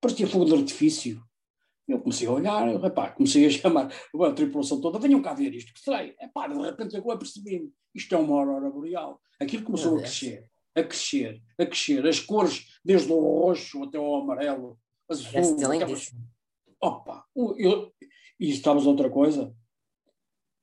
parecia 0.00 0.28
fogo 0.28 0.44
de 0.44 0.54
artifício. 0.54 1.20
Eu 1.88 1.98
comecei 1.98 2.28
a 2.28 2.30
olhar, 2.30 2.72
eu, 2.72 2.84
epá, 2.84 3.10
comecei 3.10 3.44
a 3.44 3.50
chamar 3.50 3.92
a 3.92 4.32
tripulação 4.32 4.80
toda, 4.80 5.00
venham 5.00 5.20
cá 5.20 5.34
ver 5.34 5.52
isto, 5.52 5.74
que 5.74 5.80
será? 5.80 6.04
Epá, 6.04 6.46
de 6.46 6.60
repente 6.60 6.94
eu 6.94 7.02
percebi 7.18 7.68
isto 7.92 8.14
é 8.14 8.18
uma 8.18 8.38
aurora 8.38 8.70
boreal. 8.70 9.20
Aquilo 9.40 9.64
começou 9.64 9.96
a 9.96 9.98
crescer, 9.98 10.48
a 10.76 10.84
crescer, 10.84 11.42
a 11.58 11.66
crescer, 11.66 12.06
as 12.06 12.20
cores, 12.20 12.78
desde 12.84 13.12
o 13.12 13.18
roxo 13.18 13.82
até 13.82 13.98
o 13.98 14.14
amarelo, 14.14 14.78
azul. 15.10 15.40
Opa, 16.80 17.24
eu, 17.34 17.92
e 18.38 18.50
estavas 18.50 18.86
outra 18.86 19.10
coisa? 19.10 19.52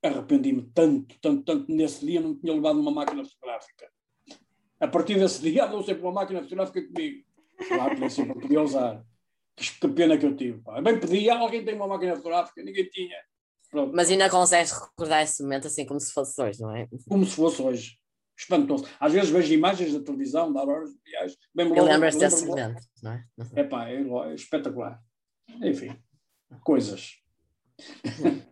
Arrependi-me 0.04 0.64
tanto, 0.74 1.16
tanto, 1.20 1.44
tanto. 1.44 1.72
Nesse 1.72 2.06
dia 2.06 2.20
não 2.22 2.36
tinha 2.36 2.54
levado 2.54 2.80
uma 2.80 2.92
máquina 2.92 3.24
fotográfica. 3.24 3.90
A 4.80 4.88
partir 4.88 5.20
desse 5.20 5.42
dia 5.42 5.66
andou 5.66 5.84
sempre 5.84 6.02
uma 6.02 6.12
máquina 6.12 6.42
fotográfica 6.42 6.82
comigo. 6.88 7.24
Claro 7.68 7.96
que 7.96 8.10
sempre 8.10 8.34
podia 8.40 8.62
usar. 8.62 9.06
Que, 9.56 9.88
pena 9.90 10.18
que 10.18 10.26
eu 10.26 10.36
tive. 10.36 10.60
Pá. 10.62 10.82
Bem 10.82 11.00
pedia, 11.00 11.36
alguém 11.36 11.64
tem 11.64 11.76
uma 11.76 11.88
máquina 11.88 12.16
fotográfica, 12.16 12.64
ninguém 12.64 12.90
tinha. 12.90 13.16
Pronto, 13.70 13.94
Mas 13.96 14.10
ainda 14.10 14.30
consegues 14.30 14.72
recordar 14.72 15.22
esse 15.24 15.44
momento 15.44 15.68
assim 15.68 15.86
como 15.86 16.00
se 16.00 16.12
fosse 16.12 16.42
hoje, 16.42 16.60
não 16.60 16.76
é? 16.76 16.88
como 17.08 17.24
se 17.26 17.36
fosse 17.36 17.62
hoje. 17.62 17.98
Espantoso. 18.38 18.88
Às 19.00 19.14
vezes 19.14 19.30
vejo 19.30 19.54
imagens 19.54 19.94
da 19.94 20.00
televisão, 20.04 20.52
da 20.52 20.64
horas 20.64 20.90
de 20.90 20.98
lembro- 21.54 21.84
lembras-te 21.84 22.20
desse 22.20 22.44
momento, 22.46 22.82
não 23.04 23.12
é? 23.12 23.26
É 23.56 23.64
pá, 23.64 23.88
é, 23.88 24.02
é 24.02 24.34
espetacular. 24.34 25.00
Enfim, 25.62 25.96
coisas. 26.64 27.18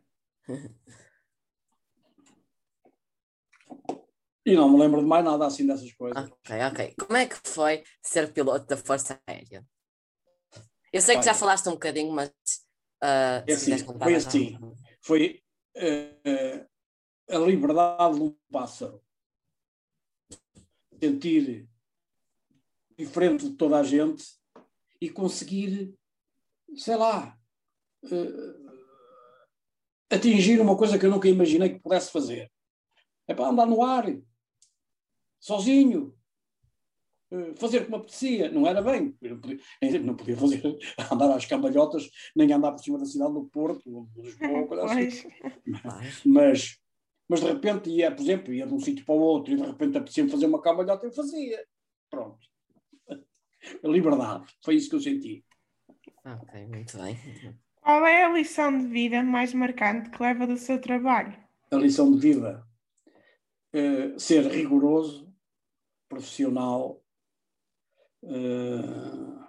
e 4.45 4.55
não 4.55 4.69
me 4.69 4.79
lembro 4.79 5.01
de 5.01 5.07
mais 5.07 5.23
nada 5.23 5.45
assim 5.45 5.67
dessas 5.67 5.91
coisas. 5.93 6.25
Ok, 6.25 6.55
ok. 6.71 6.95
Como 6.99 7.17
é 7.17 7.27
que 7.27 7.35
foi 7.43 7.83
ser 8.01 8.31
piloto 8.33 8.65
da 8.67 8.77
Força 8.77 9.21
Aérea? 9.27 9.65
Eu 10.91 11.01
sei 11.01 11.17
que 11.17 11.23
já 11.23 11.33
falaste 11.33 11.67
um 11.67 11.73
bocadinho, 11.73 12.11
mas 12.11 12.31
É 13.01 13.41
quiseres 13.41 13.83
assim, 13.83 13.99
foi 13.99 14.15
assim. 14.15 14.59
coisa. 14.59 14.75
Foi 15.01 15.43
eh, 15.75 16.65
a 17.29 17.37
liberdade 17.37 18.15
de 18.15 18.21
um 18.23 18.35
pássaro. 18.51 19.01
Sentir 21.01 21.69
diferente 22.97 23.49
de 23.49 23.55
toda 23.55 23.79
a 23.79 23.83
gente 23.83 24.25
e 24.99 25.09
conseguir, 25.09 25.95
sei 26.75 26.97
lá, 26.97 27.37
eh, 28.03 28.69
atingir 30.09 30.59
uma 30.59 30.75
coisa 30.75 30.97
que 30.97 31.05
eu 31.05 31.11
nunca 31.11 31.29
imaginei 31.29 31.69
que 31.69 31.79
pudesse 31.79 32.11
fazer. 32.11 32.51
É 33.27 33.33
para 33.33 33.47
andar 33.47 33.67
no 33.67 33.83
ar, 33.83 34.05
sozinho. 35.39 36.15
uh, 37.31 37.55
fazer 37.57 37.85
como 37.85 37.97
apetecia. 37.97 38.51
Não 38.51 38.67
era 38.67 38.81
bem. 38.81 39.15
Eu 39.21 39.35
não 39.35 39.41
podia, 39.41 39.59
não 40.01 40.15
podia 40.15 40.37
fazer, 40.37 40.61
andar 41.11 41.35
às 41.35 41.45
cambalhotas, 41.45 42.09
nem 42.35 42.51
andar 42.51 42.71
por 42.71 42.83
cima 42.83 42.99
da 42.99 43.05
cidade 43.05 43.33
do 43.33 43.45
Porto, 43.45 43.89
ou 43.89 44.05
de 44.15 44.21
Lisboa, 44.21 44.67
coisa 44.67 44.85
assim. 44.85 45.29
Mas, 46.25 46.77
mas 47.27 47.39
de 47.41 47.47
repente 47.47 47.89
ia, 47.89 48.11
por 48.11 48.21
exemplo, 48.21 48.53
ia 48.53 48.67
de 48.67 48.73
um 48.73 48.79
sítio 48.79 49.05
para 49.05 49.15
o 49.15 49.19
outro 49.19 49.53
e 49.53 49.57
de 49.57 49.63
repente 49.63 49.97
apetecia 49.97 50.27
fazer 50.27 50.45
uma 50.45 50.61
cambalhota, 50.61 51.05
eu 51.05 51.11
fazia. 51.11 51.63
Pronto. 52.09 52.39
Liberdade. 53.83 54.45
Foi 54.63 54.75
isso 54.75 54.89
que 54.89 54.95
eu 54.95 55.01
senti. 55.01 55.45
Ok, 56.25 56.67
muito 56.67 56.97
bem. 56.97 57.17
Qual 57.81 58.05
é 58.05 58.23
a 58.23 58.29
lição 58.29 58.77
de 58.77 58.87
vida 58.87 59.23
mais 59.23 59.53
marcante 59.53 60.09
que 60.09 60.21
leva 60.21 60.45
do 60.45 60.57
seu 60.57 60.79
trabalho? 60.79 61.35
A 61.71 61.75
lição 61.75 62.11
de 62.11 62.19
vida? 62.19 62.67
Uh, 63.73 64.19
ser 64.19 64.45
rigoroso, 64.45 65.28
profissional, 66.09 67.01
uh, 68.23 69.39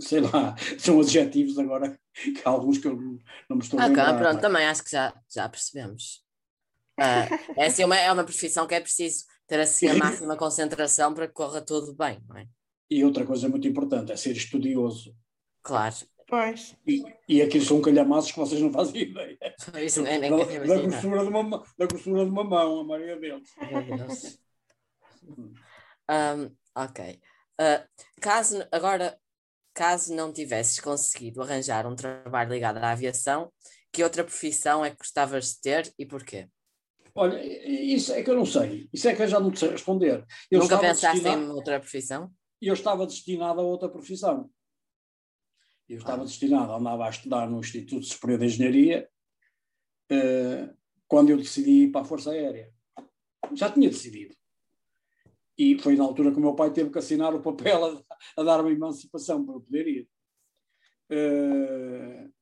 sei 0.00 0.20
lá, 0.20 0.56
são 0.78 1.00
adjetivos 1.00 1.58
agora, 1.58 1.98
que 2.12 2.42
há 2.44 2.50
alguns 2.50 2.78
que 2.78 2.88
eu 2.88 2.96
não 3.48 3.56
me 3.56 3.62
estou 3.62 3.78
a 3.78 3.86
lembrar. 3.86 4.14
Ok, 4.14 4.22
pronto, 4.22 4.40
também 4.40 4.66
acho 4.66 4.82
que 4.82 4.90
já, 4.90 5.14
já 5.28 5.48
percebemos. 5.48 6.24
Uh, 6.98 7.54
é, 7.56 7.66
assim, 7.66 7.84
uma, 7.84 7.96
é 7.96 8.10
uma 8.10 8.24
profissão 8.24 8.66
que 8.66 8.74
é 8.74 8.80
preciso 8.80 9.24
ter 9.46 9.60
assim 9.60 9.86
a 9.88 9.94
máxima 9.96 10.36
concentração 10.36 11.14
para 11.14 11.28
que 11.28 11.34
corra 11.34 11.60
tudo 11.60 11.94
bem, 11.94 12.20
não 12.28 12.36
é? 12.36 12.48
E 12.90 13.04
outra 13.04 13.24
coisa 13.24 13.48
muito 13.48 13.68
importante 13.68 14.10
é 14.10 14.16
ser 14.16 14.32
estudioso. 14.32 15.14
Claro. 15.62 15.94
Pois. 16.26 16.76
E, 16.86 17.02
e 17.26 17.40
aqueles 17.40 17.66
são 17.66 17.80
calhamaços 17.80 18.32
que 18.32 18.38
vocês 18.38 18.60
não 18.60 18.72
fazem 18.72 19.02
ideia. 19.02 19.38
Isso 19.82 20.02
nem, 20.02 20.18
nem 20.18 20.30
da, 20.30 20.44
da, 20.44 20.82
grossura 20.82 21.22
de 21.22 21.28
uma, 21.28 21.64
da 21.78 21.86
grossura 21.86 22.24
de 22.24 22.30
uma 22.30 22.44
mão, 22.44 22.80
a 22.80 22.84
maioria 22.84 23.16
deles. 23.16 23.50
Um, 25.28 26.56
ok. 26.74 27.20
Uh, 27.60 27.88
caso, 28.20 28.66
agora, 28.70 29.18
caso 29.74 30.14
não 30.14 30.32
tivesses 30.32 30.80
conseguido 30.80 31.42
arranjar 31.42 31.86
um 31.86 31.96
trabalho 31.96 32.52
ligado 32.52 32.78
à 32.78 32.90
aviação, 32.90 33.52
que 33.92 34.04
outra 34.04 34.24
profissão 34.24 34.84
é 34.84 34.90
que 34.90 34.98
gostavas 34.98 35.54
de 35.54 35.60
ter 35.60 35.94
e 35.98 36.06
porquê? 36.06 36.48
Olha, 37.14 37.42
isso 37.42 38.12
é 38.12 38.22
que 38.22 38.30
eu 38.30 38.36
não 38.36 38.46
sei. 38.46 38.88
Isso 38.92 39.08
é 39.08 39.14
que 39.14 39.22
eu 39.22 39.26
já 39.26 39.40
não 39.40 39.54
sei 39.54 39.70
responder. 39.70 40.24
Eu 40.48 40.60
Nunca 40.60 40.78
pensaste 40.78 41.20
destinado... 41.20 41.42
em 41.42 41.48
outra 41.48 41.80
profissão? 41.80 42.32
Eu 42.62 42.74
estava 42.74 43.06
destinado 43.06 43.60
a 43.60 43.64
outra 43.64 43.88
profissão. 43.88 44.48
Eu 45.88 45.98
estava 45.98 46.24
destinado, 46.24 46.72
andava 46.72 47.06
a 47.06 47.10
estudar 47.10 47.48
no 47.48 47.58
Instituto 47.58 48.04
Superior 48.04 48.38
de 48.38 48.46
Engenharia 48.46 49.08
uh, 50.12 50.76
quando 51.08 51.30
eu 51.30 51.38
decidi 51.38 51.84
ir 51.84 51.90
para 51.90 52.02
a 52.02 52.04
Força 52.04 52.30
Aérea. 52.30 52.72
Já 53.54 53.70
tinha 53.70 53.88
decidido. 53.88 54.36
E 55.58 55.78
foi 55.78 55.96
na 55.96 56.04
altura 56.04 56.30
que 56.30 56.38
o 56.38 56.40
meu 56.40 56.54
pai 56.54 56.72
teve 56.72 56.90
que 56.90 56.98
assinar 56.98 57.34
o 57.34 57.42
papel 57.42 57.84
a, 57.84 58.40
a 58.40 58.44
dar-me 58.44 58.72
emancipação 58.72 59.44
para 59.44 59.54
eu 59.56 59.60
poder 59.60 59.88
ir. 59.88 60.08
Uh, 61.10 62.32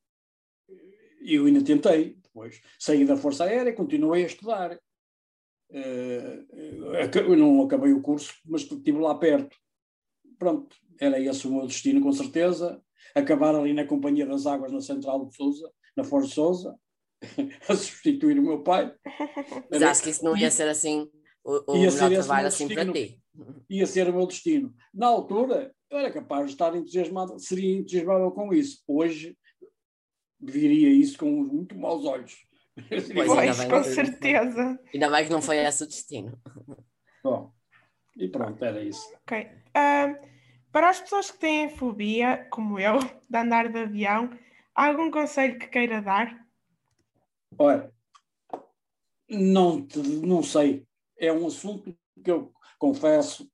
eu 1.21 1.45
ainda 1.45 1.63
tentei, 1.63 2.15
depois 2.21 2.61
saí 2.77 3.05
da 3.05 3.17
Força 3.17 3.45
Aérea, 3.45 3.73
continuei 3.73 4.23
a 4.23 4.27
estudar. 4.27 4.79
Uh, 5.69 7.35
não 7.35 7.63
acabei 7.63 7.91
o 7.91 8.01
curso, 8.01 8.35
mas 8.45 8.61
estive 8.61 8.99
lá 8.99 9.15
perto. 9.15 9.57
Pronto, 10.37 10.75
era 10.99 11.19
esse 11.19 11.47
o 11.47 11.51
meu 11.51 11.65
destino, 11.65 12.01
com 12.01 12.11
certeza 12.11 12.81
acabar 13.15 13.55
ali 13.55 13.73
na 13.73 13.85
Companhia 13.85 14.25
das 14.25 14.45
Águas, 14.45 14.71
na 14.71 14.81
Central 14.81 15.25
de 15.25 15.35
Sousa, 15.35 15.71
na 15.95 16.03
Força 16.03 16.35
Sousa, 16.35 16.79
a 17.67 17.75
substituir 17.75 18.37
o 18.39 18.43
meu 18.43 18.61
pai. 18.61 18.93
Mas 19.71 19.81
acho 19.81 20.03
que 20.03 20.09
isso 20.09 20.23
não 20.23 20.37
ia 20.37 20.51
ser 20.51 20.67
assim 20.67 21.09
o, 21.47 21.71
o 21.71 21.77
ia 21.77 21.89
ser 21.89 22.11
trabalho 22.11 22.47
assim 22.47 22.67
para 22.67 22.91
ti. 22.91 23.21
Ia 23.69 23.85
ser 23.85 24.09
o 24.09 24.13
meu 24.13 24.27
destino. 24.27 24.75
Na 24.93 25.07
altura, 25.07 25.73
eu 25.89 25.99
era 25.99 26.11
capaz 26.11 26.47
de 26.47 26.51
estar 26.51 26.75
entusiasmado, 26.75 27.39
seria 27.39 27.77
entusiasmado 27.77 28.29
com 28.31 28.53
isso. 28.53 28.83
Hoje, 28.85 29.37
viria 30.37 30.89
isso 30.89 31.17
com 31.17 31.31
muito 31.31 31.77
maus 31.77 32.03
olhos. 32.03 32.45
Pois, 32.89 33.11
pois 33.11 33.63
com 33.63 33.81
que, 33.81 33.89
certeza. 33.89 34.79
Ainda 34.93 35.09
bem 35.09 35.25
que 35.25 35.31
não 35.31 35.41
foi 35.41 35.57
esse 35.57 35.83
o 35.83 35.87
destino. 35.87 36.37
Bom, 37.23 37.51
e 38.17 38.27
pronto, 38.27 38.63
era 38.63 38.83
isso. 38.83 39.07
Ok. 39.23 39.39
Uh, 39.69 40.27
para 40.71 40.89
as 40.89 40.99
pessoas 40.99 41.31
que 41.31 41.39
têm 41.39 41.69
fobia, 41.69 42.45
como 42.51 42.77
eu, 42.77 42.99
de 42.99 43.37
andar 43.37 43.69
de 43.69 43.79
avião, 43.79 44.29
há 44.75 44.87
algum 44.87 45.09
conselho 45.09 45.57
que 45.57 45.67
queira 45.67 46.01
dar? 46.01 46.45
Olha, 47.57 47.91
não, 49.29 49.81
te, 49.85 49.97
não 49.99 50.43
sei. 50.43 50.85
É 51.19 51.31
um 51.31 51.47
assunto 51.47 51.95
que 52.23 52.31
eu 52.31 52.51
confesso 52.77 53.49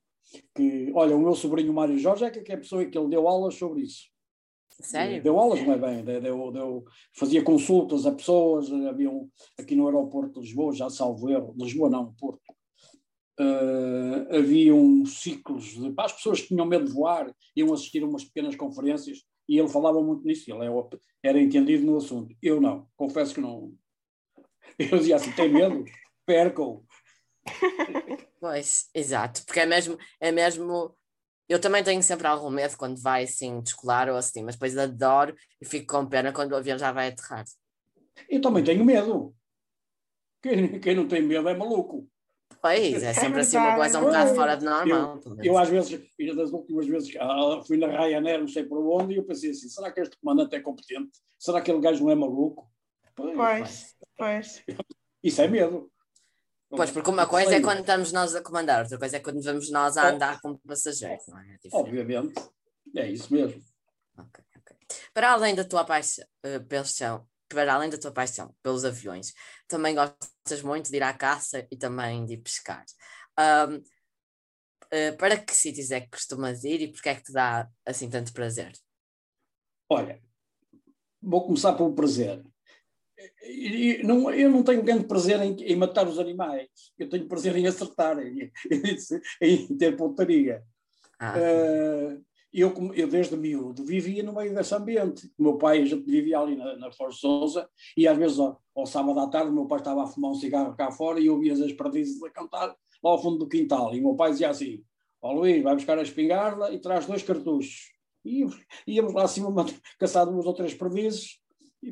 que, 0.55 0.91
olha, 0.95 1.15
o 1.15 1.19
meu 1.19 1.35
sobrinho 1.35 1.73
Mário 1.73 1.97
Jorge 1.97 2.25
é 2.25 2.29
que 2.29 2.51
é 2.51 2.55
a 2.55 2.59
pessoa 2.59 2.85
que 2.85 2.97
ele 2.97 3.09
deu 3.09 3.27
aulas 3.27 3.55
sobre 3.55 3.81
isso. 3.83 4.11
Sério? 4.81 5.21
Deu 5.21 5.37
aulas, 5.37 5.61
não 5.61 5.73
é 5.73 5.77
bem, 5.77 6.03
deu, 6.03 6.51
deu, 6.51 6.83
fazia 7.13 7.43
consultas 7.43 8.07
a 8.07 8.11
pessoas, 8.11 8.71
havia 8.71 9.09
um, 9.09 9.29
aqui 9.59 9.75
no 9.75 9.85
aeroporto 9.85 10.39
de 10.39 10.47
Lisboa, 10.47 10.73
já 10.73 10.89
salvo 10.89 11.29
erro, 11.29 11.53
Lisboa 11.55 11.89
não, 11.89 12.11
Porto, 12.15 12.41
uh, 13.39 14.35
haviam 14.35 15.05
ciclos 15.05 15.65
de, 15.65 15.91
para 15.91 16.05
as 16.05 16.13
pessoas 16.13 16.41
que 16.41 16.47
tinham 16.47 16.65
medo 16.65 16.85
de 16.85 16.91
voar, 16.91 17.33
iam 17.55 17.71
assistir 17.71 18.01
a 18.03 18.07
umas 18.07 18.25
pequenas 18.25 18.55
conferências 18.55 19.23
e 19.47 19.59
ele 19.59 19.69
falava 19.69 20.01
muito 20.01 20.25
nisso, 20.25 20.51
ele 20.51 20.65
era, 20.65 20.73
é 20.73 21.29
era 21.29 21.41
entendido 21.41 21.85
no 21.85 21.97
assunto. 21.97 22.35
Eu 22.41 22.61
não, 22.61 22.87
confesso 22.95 23.35
que 23.35 23.41
não. 23.41 23.73
Eu 24.79 24.97
dizia 24.97 25.17
assim: 25.17 25.31
tem 25.33 25.51
medo? 25.51 25.83
Percam. 26.25 26.83
Pois, 28.39 28.89
exato, 28.93 29.45
porque 29.45 29.61
é 29.61 29.65
mesmo, 29.65 29.97
é 30.19 30.31
mesmo. 30.31 30.95
Eu 31.47 31.59
também 31.59 31.83
tenho 31.83 32.01
sempre 32.03 32.27
algum 32.27 32.49
medo 32.49 32.75
quando 32.77 33.01
vai 33.01 33.23
assim 33.23 33.61
descolar 33.61 34.09
ou 34.09 34.17
assim, 34.17 34.43
mas 34.43 34.55
depois 34.55 34.77
adoro 34.77 35.35
e 35.61 35.65
fico 35.65 35.93
com 35.93 36.05
pena 36.05 36.33
quando 36.33 36.51
o 36.51 36.55
avião 36.55 36.77
já 36.77 36.91
vai 36.91 37.09
aterrar. 37.09 37.45
Eu 38.29 38.41
também 38.41 38.63
tenho 38.63 38.83
medo. 38.83 39.33
Quem, 40.41 40.79
quem 40.79 40.95
não 40.95 41.07
tem 41.07 41.21
medo 41.21 41.47
é 41.47 41.55
maluco. 41.55 42.07
Pois, 42.61 43.03
é 43.03 43.13
sempre 43.13 43.41
assim 43.41 43.57
uma 43.57 43.75
coisa 43.75 43.99
um 43.99 44.05
bocado 44.05 44.35
fora 44.35 44.55
de 44.55 44.65
normal. 44.65 45.19
Eu, 45.25 45.43
eu 45.43 45.57
às 45.57 45.69
vezes, 45.69 46.01
das 46.35 46.51
últimas 46.51 46.87
vezes, 46.87 47.13
ah, 47.19 47.61
fui 47.65 47.77
na 47.77 47.87
Ryanair, 47.87 48.39
não 48.39 48.47
sei 48.47 48.63
por 48.63 48.79
onde, 48.79 49.13
e 49.13 49.17
eu 49.17 49.23
pensei 49.23 49.51
assim, 49.51 49.67
será 49.67 49.91
que 49.91 49.99
este 49.99 50.17
comandante 50.17 50.55
é 50.55 50.61
competente? 50.61 51.11
Será 51.37 51.61
que 51.61 51.71
aquele 51.71 51.83
gajo 51.83 52.03
não 52.03 52.11
é 52.11 52.15
maluco? 52.15 52.69
Pois, 53.15 53.95
pois. 54.17 54.63
Isso 55.21 55.41
é 55.41 55.47
medo. 55.47 55.91
Pois, 56.75 56.91
porque 56.91 57.09
uma 57.09 57.27
coisa 57.27 57.55
é 57.55 57.61
quando 57.61 57.79
estamos 57.81 58.11
nós 58.11 58.35
a 58.35 58.41
comandar, 58.41 58.81
outra 58.81 58.97
coisa 58.97 59.17
é 59.17 59.19
quando 59.19 59.41
vamos 59.41 59.69
nós 59.69 59.95
a 59.97 60.09
andar 60.09 60.41
como 60.41 60.59
passageiros, 60.59 61.25
não 61.27 61.39
é? 61.39 61.53
é 61.53 61.69
Obviamente, 61.71 62.33
é 62.95 63.09
isso 63.09 63.31
mesmo. 63.31 63.61
Okay, 64.17 64.43
okay. 64.57 64.77
Para 65.13 65.31
além 65.31 65.53
da 65.53 65.63
tua 65.63 65.85
paixão, 65.85 66.25
paixão 66.67 67.27
para 67.47 67.73
além 67.73 67.89
da 67.89 67.97
tua 67.97 68.11
paixão 68.11 68.55
pelos 68.63 68.83
aviões, 68.83 69.33
também 69.67 69.93
gostas 69.93 70.61
muito 70.63 70.89
de 70.89 70.97
ir 70.97 71.03
à 71.03 71.13
caça 71.13 71.67
e 71.71 71.77
também 71.77 72.25
de 72.25 72.33
ir 72.33 72.37
pescar. 72.37 72.83
Um, 73.39 73.83
eh, 74.91 75.11
para 75.13 75.37
que 75.37 75.55
sítios 75.55 75.91
é 75.91 76.01
que 76.01 76.09
costumas 76.09 76.63
ir 76.63 76.81
e 76.81 76.91
porque 76.91 77.09
é 77.09 77.15
que 77.15 77.23
te 77.23 77.33
dá 77.33 77.69
assim 77.85 78.09
tanto 78.09 78.33
prazer? 78.33 78.73
Olha, 79.89 80.21
vou 81.21 81.45
começar 81.45 81.73
pelo 81.73 81.93
prazer. 81.93 82.43
Eu 83.41 84.07
não, 84.07 84.31
eu 84.31 84.49
não 84.49 84.63
tenho 84.63 84.83
grande 84.83 85.05
prazer 85.05 85.41
em, 85.41 85.55
em, 85.55 85.75
matar 85.75 86.07
os 86.07 86.19
animais, 86.19 86.67
eu 86.97 87.09
tenho 87.09 87.27
prazer 87.27 87.55
em 87.55 87.67
acertar, 87.67 88.17
em, 88.19 88.51
em 89.41 89.77
ter 89.77 89.95
pontaria. 89.95 90.63
Ah, 91.19 91.35
uh, 91.37 92.23
eu, 92.53 92.71
eu 92.93 93.07
desde 93.07 93.35
miúdo 93.35 93.83
vivia 93.83 94.21
no 94.21 94.33
meio 94.33 94.53
desse 94.53 94.75
ambiente. 94.75 95.25
O 95.37 95.43
meu 95.43 95.57
pai 95.57 95.85
já 95.85 95.95
vivia 95.95 96.39
ali 96.39 96.55
na, 96.55 96.77
na 96.77 96.91
Forçosa 96.91 97.67
e 97.97 98.07
às 98.07 98.15
vezes 98.17 98.37
ao, 98.37 98.61
ao, 98.75 98.85
sábado 98.85 99.19
à 99.19 99.27
tarde 99.27 99.49
o 99.49 99.53
meu 99.53 99.65
pai 99.65 99.79
estava 99.79 100.03
a 100.03 100.07
fumar 100.07 100.31
um 100.31 100.35
cigarro 100.35 100.75
cá 100.75 100.91
fora 100.91 101.19
e 101.19 101.25
eu 101.25 101.33
ouvia 101.33 101.53
as 101.53 101.73
perdizes 101.73 102.21
a 102.21 102.29
cantar 102.29 102.67
lá 102.67 103.11
ao 103.11 103.21
fundo 103.21 103.39
do 103.39 103.47
quintal. 103.47 103.95
E 103.95 103.99
o 103.99 104.03
meu 104.03 104.15
pai 104.15 104.31
dizia 104.31 104.49
assim, 104.49 104.83
ó 105.19 105.31
oh, 105.31 105.33
Luís, 105.33 105.63
vai 105.63 105.73
buscar 105.73 105.97
a 105.97 106.03
espingarda 106.03 106.71
e 106.71 106.79
traz 106.79 107.07
dois 107.07 107.23
cartuchos. 107.23 107.91
E 108.23 108.45
íamos 108.85 109.13
lá 109.13 109.23
acima 109.23 109.51
caçar 109.97 110.25
duas 110.27 110.45
ou 110.45 110.53
três 110.53 110.75
perdizes 110.75 111.39
e 111.81 111.91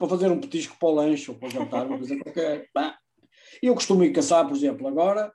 para, 0.00 0.08
fazer 0.08 0.30
um 0.30 0.40
petisco 0.40 0.78
para 0.78 0.88
o 0.88 0.92
lanche 0.92 1.30
ou 1.30 1.36
para 1.36 1.50
jantar, 1.50 1.86
uma 1.86 1.98
coisa 1.98 2.18
qualquer. 2.18 2.66
Eu 3.62 3.74
costumo 3.74 4.02
ir 4.02 4.12
caçar, 4.12 4.46
por 4.48 4.56
exemplo, 4.56 4.88
agora 4.88 5.30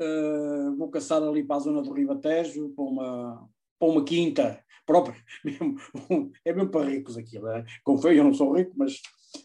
uh, 0.00 0.76
vou 0.76 0.88
caçar 0.88 1.20
ali 1.20 1.42
para 1.42 1.56
a 1.56 1.60
zona 1.60 1.82
do 1.82 1.92
Ribatejo, 1.92 2.70
para 2.70 2.84
uma, 2.84 3.48
para 3.76 3.88
uma 3.88 4.04
quinta 4.04 4.64
própria, 4.86 5.16
é 6.44 6.52
mesmo 6.52 6.70
para 6.70 6.88
ricos 6.88 7.16
aquilo, 7.16 7.48
é? 7.48 7.64
confio, 7.82 8.12
eu 8.12 8.22
não 8.22 8.34
sou 8.34 8.54
rico, 8.54 8.72
mas, 8.76 9.00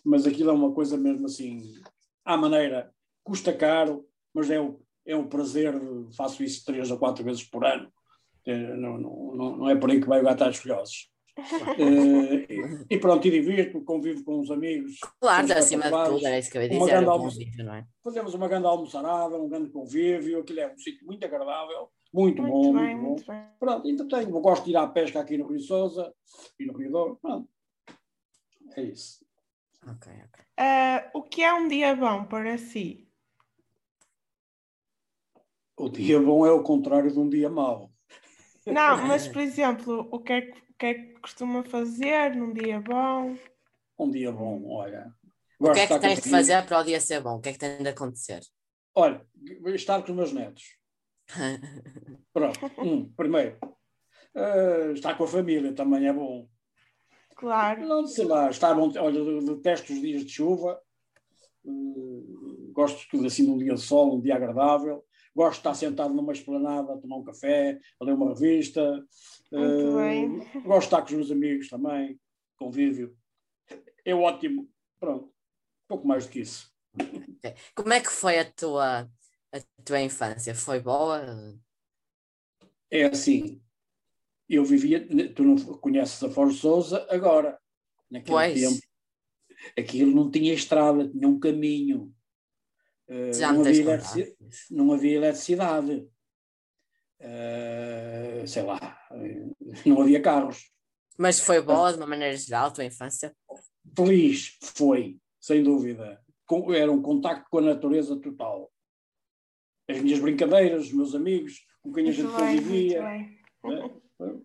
mas 0.06 0.28
aquilo 0.28 0.52
é 0.52 0.54
uma 0.54 0.72
coisa 0.72 0.98
mesmo 0.98 1.26
assim, 1.26 1.74
à 2.24 2.38
maneira, 2.38 2.94
custa 3.24 3.52
caro, 3.54 4.06
mas 4.34 4.52
é 4.52 4.60
o, 4.60 4.80
é 5.08 5.16
um 5.16 5.28
prazer, 5.28 5.74
faço 6.16 6.44
isso 6.44 6.64
três 6.64 6.92
ou 6.92 7.00
quatro 7.00 7.24
vezes 7.24 7.44
por 7.44 7.66
ano, 7.66 7.92
é, 8.46 8.76
não, 8.76 8.98
não, 9.00 9.58
não 9.58 9.70
é 9.70 9.76
por 9.76 9.90
aí 9.90 10.00
que 10.00 10.08
vai 10.08 10.22
gatar 10.22 10.50
os 10.50 10.58
filhosos. 10.58 11.10
Uh, 11.40 12.86
e 12.90 12.98
pronto, 12.98 13.28
e 13.28 13.32
divirto, 13.32 13.82
convivo 13.82 14.24
com 14.24 14.40
os 14.40 14.52
amigos. 14.52 15.00
Claro, 15.20 15.54
acima 15.54 15.84
de 15.86 16.10
tudo, 16.10 16.28
é 16.28 16.40
isso 16.40 16.52
que 16.52 16.58
eu 16.58 16.62
ia 16.64 16.70
dizer, 16.70 17.06
convívio, 17.06 17.64
não 17.66 17.74
é? 17.74 17.86
Fazemos 18.04 18.34
uma 18.34 18.48
grande 18.48 18.68
almoçarada, 18.68 19.38
um 19.38 19.50
grande 19.50 19.70
convívio, 19.70 20.40
aquilo 20.40 20.60
é 20.60 20.74
um 20.74 20.78
sítio 20.78 21.06
muito 21.06 21.24
agradável, 21.26 21.90
Muito, 22.14 22.42
Muito 22.42 22.54
bom, 22.54 22.74
bem, 22.74 22.96
muito 22.96 23.02
muito 23.02 23.26
bom. 23.26 23.34
bem. 23.34 23.44
Pronto, 23.60 23.88
ainda 23.88 24.08
tenho. 24.08 24.30
Eu 24.30 24.42
gosto 24.42 24.66
de 24.66 24.72
ir 24.72 24.78
à 24.78 24.88
pesca 24.88 25.20
aqui 25.20 25.38
no 25.38 25.48
Rio 25.48 25.60
Sousa 25.60 26.14
e 26.60 26.66
no 26.66 26.74
Rio 26.78 26.92
Douro. 26.92 27.20
Pronto. 27.22 27.50
É 28.76 28.82
isso. 28.82 29.26
Ok, 29.88 30.12
ok. 30.12 30.46
Ah, 30.58 31.10
o 31.14 31.24
que 31.24 31.42
é 31.44 31.54
um 31.54 31.68
dia 31.68 31.96
bom 31.96 32.26
para 32.26 32.58
si? 32.58 33.08
O 35.78 35.88
dia 35.88 36.20
bom 36.20 36.46
é 36.46 36.52
o 36.52 36.62
contrário 36.62 37.10
de 37.12 37.18
um 37.18 37.30
dia 37.30 37.50
mau. 37.50 37.90
Não, 38.66 39.08
mas 39.08 39.28
por 39.30 39.42
exemplo, 39.42 40.10
o 40.12 40.20
que 40.20 40.34
é 40.34 40.42
que, 40.42 40.62
que, 40.80 40.86
é 40.86 40.94
que 40.94 41.20
costuma 41.20 41.64
fazer 41.64 42.36
num 42.36 42.54
dia 42.54 42.80
bom? 42.80 43.36
Um 44.00 44.10
dia 44.10 44.32
bom, 44.32 44.66
olha. 44.72 45.14
O 45.60 45.72
que 45.74 45.80
é 45.82 45.88
que 45.88 46.00
tens 46.00 46.22
de 46.22 46.30
fazer 46.30 46.66
para 46.66 46.80
o 46.80 46.84
dia 46.84 47.02
ser 47.02 47.22
bom? 47.22 47.36
O 47.36 47.42
que 47.42 47.50
é 47.50 47.52
que 47.52 47.60
tem 47.60 47.84
de 47.84 47.90
acontecer? 47.90 48.40
Olha, 48.96 49.26
estar 49.76 50.02
com 50.02 50.12
os 50.12 50.18
meus 50.18 50.32
netos. 50.32 50.64
Pronto. 52.34 52.60
Um, 52.78 53.12
primeiro. 53.14 53.58
eh, 54.34 54.92
estar 54.94 55.16
com 55.18 55.26
a 55.26 55.28
família 55.28 55.74
também 55.74 56.08
é 56.08 56.14
bom. 56.14 56.48
Claro. 57.36 57.86
Não, 57.86 58.08
sei 58.08 58.26
lá, 58.26 58.50
estar 58.50 58.74
bom. 58.74 58.92
Olha, 58.98 59.42
detesto 59.42 59.92
os 59.92 60.02
dias 60.02 60.24
de 60.24 60.32
chuva. 60.32 60.82
Eh, 61.66 62.72
gosto 62.72 63.00
de 63.00 63.10
tudo 63.10 63.28
assim 63.28 63.44
de 63.44 63.52
um 63.52 63.58
dia 63.58 63.76
de 63.76 63.82
sol, 63.82 64.16
um 64.16 64.22
dia 64.22 64.36
agradável. 64.36 65.04
Gosto 65.36 65.54
de 65.54 65.58
estar 65.60 65.74
sentado 65.76 66.14
numa 66.14 66.34
esplanada, 66.34 66.94
a 66.94 66.98
tomar 66.98 67.18
um 67.18 67.24
café, 67.24 67.80
a 68.00 68.04
ler 68.06 68.14
uma 68.14 68.30
revista. 68.30 68.92
Muito 69.52 69.76
Eh, 69.76 69.96
bem. 69.96 70.62
Gosto 70.64 70.80
de 70.80 70.86
estar 70.86 70.98
com 71.02 71.06
os 71.08 71.14
meus 71.14 71.32
amigos 71.32 71.70
também, 71.70 72.20
convívio. 72.58 73.16
É 74.04 74.14
ótimo. 74.14 74.70
Pronto. 75.00 75.32
Pouco 75.88 76.08
mais 76.08 76.26
do 76.26 76.32
que 76.32 76.40
isso. 76.42 76.72
Como 77.76 77.94
é 77.94 78.02
que 78.02 78.10
foi 78.12 78.40
a 78.40 78.52
tua, 78.52 79.02
a 79.54 79.60
tua 79.86 80.02
infância? 80.02 80.54
Foi 80.56 80.80
boa? 80.80 81.24
É 82.92 83.06
assim. 83.06 83.62
Eu 84.48 84.66
vivia. 84.66 85.08
Tu 85.34 85.44
não 85.44 85.56
conheces 85.78 86.22
a 86.24 86.30
Foz 86.30 86.56
de 86.56 86.60
Souza 86.60 87.08
agora. 87.10 87.60
Naquele 88.10 88.32
Pois. 88.36 88.60
tempo. 88.60 88.82
Aquilo 89.78 90.12
não 90.12 90.32
tinha 90.32 90.54
estrada, 90.54 91.08
tinha 91.08 91.28
um 91.28 91.40
caminho. 91.40 92.14
Eh, 93.10 93.34
Já 93.34 93.52
não, 93.52 93.62
havia 93.62 93.84
contado. 93.84 94.18
eletrici- 94.20 94.38
não 94.74 94.94
havia 94.94 95.16
eletricidade. 95.18 96.08
Eh, 97.20 98.44
sei 98.48 98.64
lá. 98.64 98.98
Não 99.86 100.02
havia 100.02 100.22
carros. 100.22 100.72
Mas 101.18 101.40
foi 101.40 101.62
boa 101.62 101.92
de 101.92 101.98
uma 101.98 102.08
maneira 102.08 102.38
geral 102.38 102.68
a 102.68 102.72
tua 102.72 102.86
infância? 102.86 103.36
Feliz 103.98 104.58
foi, 104.62 105.20
sem 105.40 105.64
dúvida. 105.64 106.24
Com- 106.46 106.74
era 106.74 106.92
um 106.92 107.02
contacto 107.02 107.50
com 107.50 107.58
a 107.58 107.62
natureza 107.62 108.16
total. 108.20 108.72
As 109.90 110.00
minhas 110.00 110.20
brincadeiras, 110.20 110.84
os 110.86 110.94
meus 110.94 111.14
amigos, 111.16 111.66
com 111.82 111.92
quem 111.92 112.08
a 112.08 112.12
gente 112.12 112.26
Muito 112.28 112.38
bem, 112.38 112.52
muito 112.56 112.64
convivia. 112.68 113.02
bem. 113.04 113.40
né? 113.64 114.42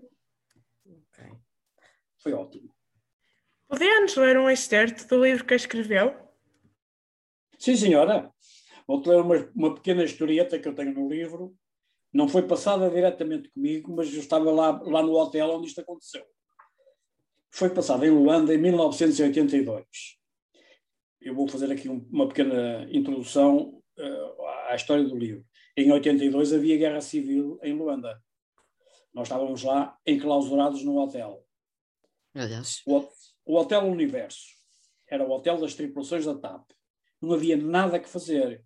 Ok. 0.86 1.24
Foi 2.18 2.32
ótimo. 2.32 2.74
Podia-nos 3.68 4.16
ler 4.16 4.38
um 4.38 4.48
excerto 4.50 5.06
do 5.06 5.22
livro 5.24 5.44
que 5.44 5.54
escreveu? 5.54 6.14
Sim, 7.58 7.76
senhora. 7.76 8.33
Vou-te 8.86 9.08
ler 9.08 9.20
uma, 9.20 9.50
uma 9.54 9.74
pequena 9.74 10.04
historieta 10.04 10.58
que 10.58 10.68
eu 10.68 10.74
tenho 10.74 10.92
no 10.94 11.08
livro. 11.08 11.56
Não 12.12 12.28
foi 12.28 12.42
passada 12.46 12.88
diretamente 12.90 13.50
comigo, 13.50 13.94
mas 13.94 14.12
eu 14.12 14.20
estava 14.20 14.50
lá, 14.52 14.80
lá 14.82 15.02
no 15.02 15.12
hotel 15.14 15.50
onde 15.50 15.66
isto 15.68 15.80
aconteceu. 15.80 16.24
Foi 17.50 17.70
passada 17.70 18.06
em 18.06 18.10
Luanda 18.10 18.54
em 18.54 18.58
1982. 18.58 19.84
Eu 21.20 21.34
vou 21.34 21.48
fazer 21.48 21.72
aqui 21.72 21.88
um- 21.88 22.06
uma 22.10 22.28
pequena 22.28 22.86
introdução 22.90 23.80
eh, 23.96 24.34
à 24.68 24.74
história 24.74 25.04
do 25.04 25.16
livro. 25.16 25.44
Em 25.76 25.90
82 25.90 26.52
havia 26.52 26.76
guerra 26.76 27.00
civil 27.00 27.58
em 27.62 27.72
Luanda. 27.72 28.22
Nós 29.12 29.28
estávamos 29.28 29.62
lá 29.62 29.96
enclausurados 30.06 30.82
no 30.84 30.98
hotel. 30.98 31.44
O, 32.86 33.08
o 33.46 33.56
Hotel 33.56 33.82
Universo 33.84 34.42
era 35.08 35.24
o 35.24 35.30
hotel 35.30 35.58
das 35.58 35.74
tripulações 35.74 36.24
da 36.26 36.34
TAP. 36.36 36.68
Não 37.22 37.32
havia 37.32 37.56
nada 37.56 37.98
que 38.00 38.08
fazer. 38.08 38.64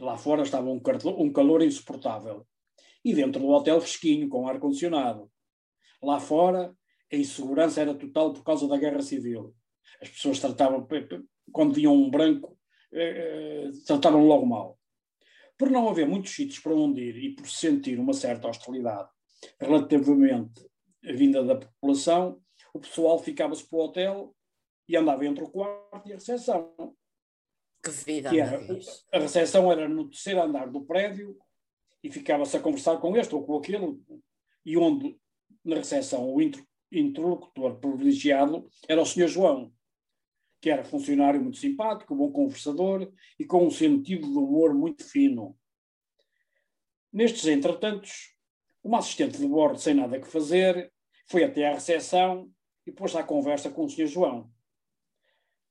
Lá 0.00 0.16
fora 0.16 0.42
estava 0.42 0.68
um, 0.68 0.80
um 1.18 1.32
calor 1.32 1.62
insuportável. 1.62 2.46
E 3.04 3.14
dentro 3.14 3.40
do 3.40 3.48
hotel 3.48 3.80
fresquinho, 3.80 4.28
com 4.28 4.48
ar-condicionado. 4.48 5.30
Lá 6.02 6.18
fora, 6.18 6.74
a 7.12 7.16
insegurança 7.16 7.82
era 7.82 7.94
total 7.94 8.32
por 8.32 8.42
causa 8.42 8.66
da 8.66 8.78
guerra 8.78 9.02
civil. 9.02 9.54
As 10.00 10.08
pessoas 10.08 10.40
tratavam, 10.40 10.86
quando 11.52 11.74
viam 11.74 11.94
um 11.94 12.10
branco, 12.10 12.58
eh, 12.92 13.66
eh, 13.66 13.70
tratavam 13.86 14.24
logo 14.26 14.46
mal. 14.46 14.78
Por 15.58 15.70
não 15.70 15.88
haver 15.88 16.08
muitos 16.08 16.34
sítios 16.34 16.58
para 16.58 16.74
onde 16.74 17.02
ir 17.02 17.16
e 17.16 17.34
por 17.34 17.46
se 17.46 17.58
sentir 17.58 17.98
uma 17.98 18.14
certa 18.14 18.48
hostilidade 18.48 19.08
relativamente 19.58 20.66
à 21.04 21.12
vinda 21.12 21.44
da 21.44 21.56
população, 21.56 22.40
o 22.72 22.80
pessoal 22.80 23.18
ficava-se 23.18 23.68
para 23.68 23.78
o 23.78 23.82
hotel 23.82 24.34
e 24.88 24.96
andava 24.96 25.26
entre 25.26 25.44
o 25.44 25.50
quarto 25.50 26.08
e 26.08 26.12
a 26.12 26.16
recepção. 26.16 26.74
Que 27.82 27.90
vida, 27.90 28.30
Que 28.30 28.40
era, 28.40 28.60
a 29.12 29.18
recepção 29.18 29.72
era 29.72 29.88
no 29.88 30.08
terceiro 30.08 30.42
andar 30.42 30.70
do 30.70 30.82
prédio 30.84 31.36
e 32.02 32.10
ficava-se 32.10 32.56
a 32.56 32.60
conversar 32.60 32.98
com 32.98 33.16
este 33.16 33.34
ou 33.34 33.44
com 33.44 33.56
aquele, 33.56 33.98
e 34.64 34.76
onde 34.76 35.18
na 35.64 35.76
recepção 35.76 36.32
o 36.32 36.40
inter- 36.40 36.64
interlocutor 36.92 37.78
privilegiado 37.78 38.68
era 38.88 39.00
o 39.00 39.06
Sr. 39.06 39.28
João, 39.28 39.72
que 40.60 40.68
era 40.70 40.84
funcionário 40.84 41.40
muito 41.42 41.56
simpático, 41.56 42.14
bom 42.14 42.30
conversador 42.30 43.10
e 43.38 43.44
com 43.44 43.66
um 43.66 43.70
sentido 43.70 44.30
de 44.30 44.38
humor 44.38 44.74
muito 44.74 45.04
fino. 45.04 45.56
Nestes 47.12 47.46
entretantos, 47.46 48.34
uma 48.84 48.98
assistente 48.98 49.38
de 49.38 49.46
bordo 49.46 49.78
sem 49.78 49.94
nada 49.94 50.20
que 50.20 50.26
fazer 50.26 50.92
foi 51.26 51.44
até 51.44 51.66
à 51.66 51.72
recepção 51.74 52.50
e 52.86 52.92
pôs-se 52.92 53.16
à 53.16 53.22
conversa 53.22 53.70
com 53.70 53.84
o 53.84 53.88
Sr. 53.88 54.06
João. 54.06 54.50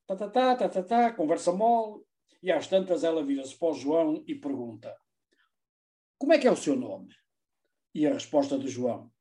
Tá, 0.10 0.16
tá, 0.16 0.28
tá, 0.28 0.56
tá, 0.56 0.70
tá, 0.70 0.84
tá, 0.84 1.14
conversa 1.14 1.52
mole, 1.52 2.04
e 2.42 2.52
às 2.52 2.66
tantas 2.66 3.04
ela 3.04 3.24
vira-se 3.24 3.56
para 3.56 3.68
o 3.68 3.76
João 3.76 4.24
e 4.26 4.34
pergunta: 4.34 4.98
Como 6.18 6.34
é 6.34 6.40
que 6.40 6.48
é 6.48 6.52
o 6.52 6.56
seu 6.56 6.76
nome? 6.76 7.14
E 7.94 8.08
a 8.08 8.14
resposta 8.14 8.58
do 8.58 8.68
João: 8.68 9.12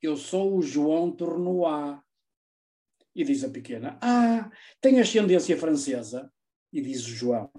Eu 0.00 0.16
sou 0.16 0.56
o 0.56 0.62
João 0.62 1.12
Tournois. 1.12 2.00
E 3.14 3.22
diz 3.22 3.44
a 3.44 3.50
pequena: 3.50 3.98
Ah, 4.00 4.50
tem 4.80 4.98
ascendência 4.98 5.58
francesa? 5.58 6.32
E 6.72 6.80
diz 6.80 7.04
o 7.04 7.10
João: 7.10 7.52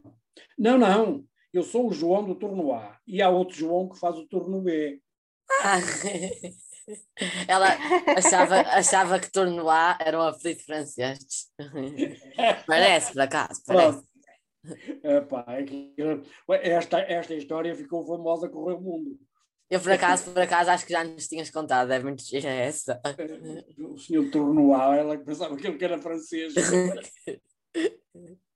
Não, 0.57 0.79
não, 0.79 1.23
eu 1.53 1.61
sou 1.61 1.87
o 1.87 1.93
João 1.93 2.25
do 2.25 2.33
Tournois. 2.33 2.97
E 3.05 3.21
há 3.21 3.29
outro 3.29 3.55
João 3.55 3.89
que 3.89 3.99
faz 3.99 4.17
o 4.17 4.27
turno 4.27 4.59
B. 4.59 4.99
Ela 7.47 7.67
achava, 8.17 8.61
achava 8.61 9.19
que 9.19 9.31
Tournois 9.31 9.97
era 9.99 10.17
um 10.17 10.21
apelido 10.21 10.61
francês. 10.61 11.51
Parece, 12.67 13.13
por 13.13 13.21
acaso, 13.21 13.61
parece. 13.65 14.03
Epá, 15.03 15.45
é 16.49 16.69
esta, 16.69 16.99
esta 16.99 17.33
história 17.33 17.75
ficou 17.75 18.05
famosa, 18.05 18.49
correu 18.49 18.77
o 18.77 18.81
mundo. 18.81 19.19
Eu, 19.69 19.79
por 19.79 19.91
acaso, 19.91 20.31
por 20.31 20.41
acaso, 20.41 20.69
acho 20.69 20.85
que 20.85 20.91
já 20.91 21.03
nos 21.03 21.27
tinhas 21.27 21.49
contado, 21.49 21.91
é 21.91 21.99
muito 21.99 22.23
gira 22.23 22.49
essa. 22.49 23.01
O 23.79 23.97
senhor 23.97 24.29
Tournois, 24.29 24.99
ela 24.99 25.17
que 25.17 25.23
pensava 25.23 25.55
que 25.55 25.65
ele 25.65 25.83
era 25.83 25.97
francês. 25.97 26.53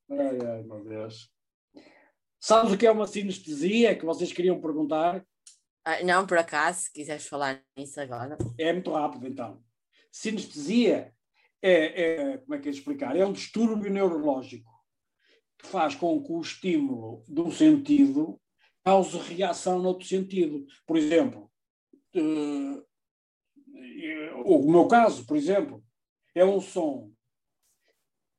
Ai, 0.07 0.37
ai, 0.45 0.61
meu 0.61 0.83
Deus. 0.83 1.31
Sabes 2.39 2.71
o 2.71 2.77
que 2.77 2.85
é 2.85 2.91
uma 2.91 3.07
sinestesia 3.07 3.95
que 3.95 4.05
vocês 4.05 4.31
queriam 4.31 4.61
perguntar? 4.61 5.25
Ah, 5.85 6.03
Não, 6.03 6.25
por 6.25 6.39
acaso, 6.39 6.81
se 6.81 6.91
quiseres 6.91 7.27
falar 7.27 7.61
nisso 7.77 8.01
agora. 8.01 8.37
É 8.57 8.73
muito 8.73 8.91
rápido, 8.91 9.27
então. 9.27 9.63
Sinestesia 10.11 11.13
é, 11.61 12.31
é 12.33 12.37
como 12.39 12.55
é 12.55 12.59
que 12.59 12.69
é 12.69 12.71
de 12.71 12.79
explicar? 12.79 13.15
É 13.15 13.23
um 13.23 13.31
distúrbio 13.31 13.91
neurológico 13.91 14.71
que 15.59 15.67
faz 15.67 15.93
com 15.93 16.23
que 16.23 16.31
o 16.31 16.41
estímulo 16.41 17.23
de 17.27 17.39
um 17.39 17.51
sentido 17.51 18.41
cause 18.83 19.15
reação 19.17 19.79
noutro 19.79 20.07
sentido. 20.07 20.65
Por 20.87 20.97
exemplo, 20.97 21.51
eh, 22.15 22.81
o 24.43 24.71
meu 24.71 24.87
caso, 24.87 25.23
por 25.25 25.37
exemplo, 25.37 25.83
é 26.33 26.43
um 26.43 26.59
som. 26.59 27.11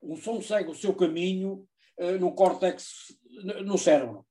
Um 0.02 0.16
som 0.16 0.40
segue 0.42 0.70
o 0.70 0.74
seu 0.74 0.94
caminho 0.94 1.64
eh, 1.96 2.18
no 2.18 2.34
córtex, 2.34 3.16
no 3.64 3.78
cérebro. 3.78 4.25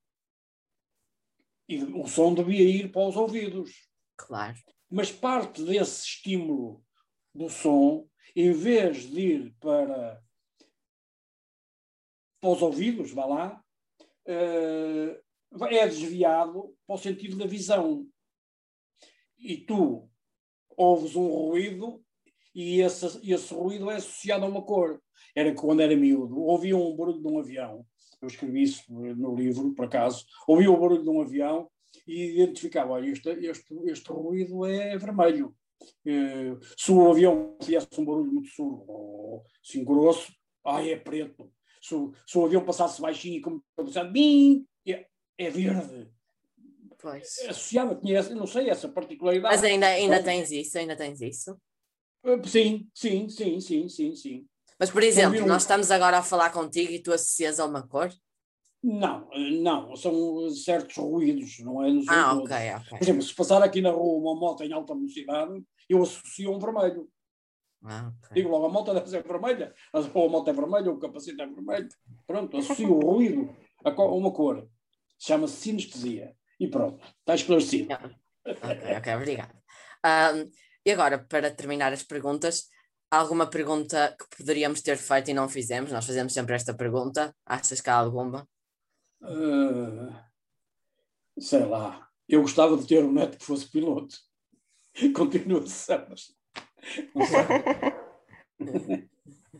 E 1.67 1.83
o 1.83 2.07
som 2.07 2.33
devia 2.33 2.63
ir 2.63 2.91
para 2.91 3.07
os 3.07 3.15
ouvidos 3.15 3.71
Claro. 4.17 4.57
mas 4.89 5.11
parte 5.11 5.63
desse 5.63 6.05
estímulo 6.05 6.83
do 7.33 7.49
som, 7.49 8.07
em 8.35 8.51
vez 8.53 9.09
de 9.09 9.19
ir 9.19 9.55
para, 9.59 10.21
para 12.39 12.49
os 12.49 12.61
ouvidos, 12.61 13.11
vá 13.11 13.25
lá, 13.25 13.65
eh, 14.25 15.21
é 15.69 15.87
desviado 15.87 16.75
para 16.85 16.95
o 16.95 16.97
sentido 16.97 17.37
da 17.37 17.45
visão. 17.45 18.07
E 19.37 19.57
tu 19.57 20.09
ouves 20.77 21.15
um 21.15 21.27
ruído 21.27 22.03
e 22.53 22.81
esse, 22.81 23.05
esse 23.29 23.53
ruído 23.53 23.91
é 23.91 23.95
associado 23.95 24.45
a 24.45 24.47
uma 24.47 24.61
cor. 24.61 25.01
Era 25.35 25.53
quando 25.53 25.81
era 25.81 25.95
miúdo, 25.95 26.39
ouvia 26.39 26.75
um 26.75 26.95
barulho 26.95 27.21
de 27.21 27.27
um 27.27 27.39
avião. 27.39 27.85
Eu 28.21 28.27
escrevi 28.27 28.63
isso 28.63 28.83
no 28.91 29.35
livro, 29.35 29.73
por 29.73 29.85
acaso. 29.85 30.25
Ouvia 30.47 30.71
o 30.71 30.79
barulho 30.79 31.03
de 31.03 31.09
um 31.09 31.21
avião 31.21 31.69
e 32.07 32.41
identificava, 32.41 32.91
olha, 32.91 33.09
este, 33.09 33.29
este, 33.29 33.73
este 33.85 34.11
ruído 34.11 34.65
é 34.65 34.97
vermelho. 34.97 35.55
Uh, 36.05 36.57
se 36.77 36.91
o 36.91 37.09
avião 37.09 37.57
fizesse 37.61 37.87
um 37.99 38.05
barulho 38.05 38.31
muito 38.31 38.49
surdo 38.49 38.83
ou 38.87 39.43
assim 39.63 39.83
grosso, 39.83 40.33
ah, 40.63 40.85
é 40.85 40.95
preto. 40.95 41.51
Se, 41.81 41.95
se 42.25 42.37
o 42.37 42.45
avião 42.45 42.65
passasse 42.65 43.01
baixinho 43.01 43.37
e 43.37 43.41
como 43.41 43.63
bim, 44.11 44.65
é, 44.87 45.05
é 45.37 45.49
verde. 45.49 46.09
Pois. 46.97 47.39
Associava, 47.47 47.95
tinha 47.95 48.23
não 48.29 48.47
sei, 48.47 48.69
essa 48.69 48.89
particularidade. 48.89 49.55
Mas 49.55 49.63
ainda, 49.63 49.87
ainda 49.87 50.23
tens 50.23 50.51
isso, 50.51 50.77
ainda 50.77 50.95
tens 50.95 51.21
isso. 51.21 51.55
Uh, 52.23 52.47
sim, 52.47 52.89
sim, 52.93 53.29
sim, 53.29 53.59
sim, 53.59 53.87
sim, 53.87 54.15
sim. 54.15 54.47
Mas, 54.79 54.91
por 54.91 55.03
exemplo, 55.03 55.45
nós 55.45 55.63
estamos 55.63 55.89
agora 55.89 56.17
a 56.17 56.23
falar 56.23 56.49
contigo 56.51 56.91
e 56.91 57.01
tu 57.01 57.13
associas 57.13 57.59
a 57.59 57.65
uma 57.65 57.87
cor? 57.87 58.11
Não, 58.83 59.27
não, 59.61 59.95
são 59.95 60.47
certos 60.51 60.97
ruídos, 60.97 61.57
não 61.59 61.83
é? 61.83 61.89
Nos 61.89 62.07
ah, 62.07 62.33
ok, 62.33 62.55
ok. 62.75 62.89
Por 62.89 63.01
exemplo, 63.01 63.21
se 63.23 63.33
passar 63.33 63.63
aqui 63.63 63.81
na 63.81 63.89
rua 63.89 64.19
uma 64.19 64.39
moto 64.39 64.63
em 64.63 64.71
alta 64.71 64.93
velocidade, 64.93 65.63
eu 65.89 66.03
associo 66.03 66.51
um 66.51 66.59
vermelho. 66.59 67.09
Ah, 67.83 68.11
okay. 68.23 68.35
Digo 68.35 68.49
logo, 68.49 68.65
a 68.65 68.69
moto 68.69 68.93
deve 68.93 69.09
ser 69.09 69.23
vermelha, 69.23 69.73
ou 70.13 70.25
a 70.25 70.29
moto 70.29 70.49
é 70.49 70.53
vermelha, 70.53 70.91
ou 70.91 70.97
o 70.97 70.99
capacete 70.99 71.41
é 71.41 71.47
vermelho. 71.47 71.89
Pronto, 72.27 72.57
associo 72.57 72.91
o 72.91 72.99
ruído 72.99 73.55
a 73.83 73.89
uma 74.03 74.31
cor. 74.31 74.67
Chama-se 75.17 75.55
sinestesia. 75.55 76.35
E 76.59 76.67
pronto, 76.67 77.03
está 77.19 77.33
esclarecido. 77.33 77.91
Ok, 78.45 78.97
ok, 78.97 79.15
obrigado. 79.15 79.55
Um, 80.05 80.49
e 80.85 80.91
agora, 80.91 81.17
para 81.17 81.49
terminar 81.49 81.91
as 81.91 82.03
perguntas, 82.03 82.67
alguma 83.17 83.49
pergunta 83.49 84.15
que 84.17 84.37
poderíamos 84.37 84.81
ter 84.81 84.97
feito 84.97 85.31
e 85.31 85.33
não 85.33 85.49
fizemos? 85.49 85.91
Nós 85.91 86.05
fazemos 86.05 86.33
sempre 86.33 86.55
esta 86.55 86.73
pergunta. 86.73 87.35
Achas 87.45 87.81
que 87.81 87.89
há 87.89 87.95
alguma? 87.95 88.47
Uh, 89.21 90.13
sei 91.39 91.65
lá. 91.65 92.07
Eu 92.27 92.41
gostava 92.41 92.75
de 92.77 92.87
ter 92.87 93.03
um 93.03 93.11
neto 93.11 93.37
que 93.37 93.45
fosse 93.45 93.69
piloto. 93.69 94.15
Continua 95.15 95.65
ser. 95.67 96.05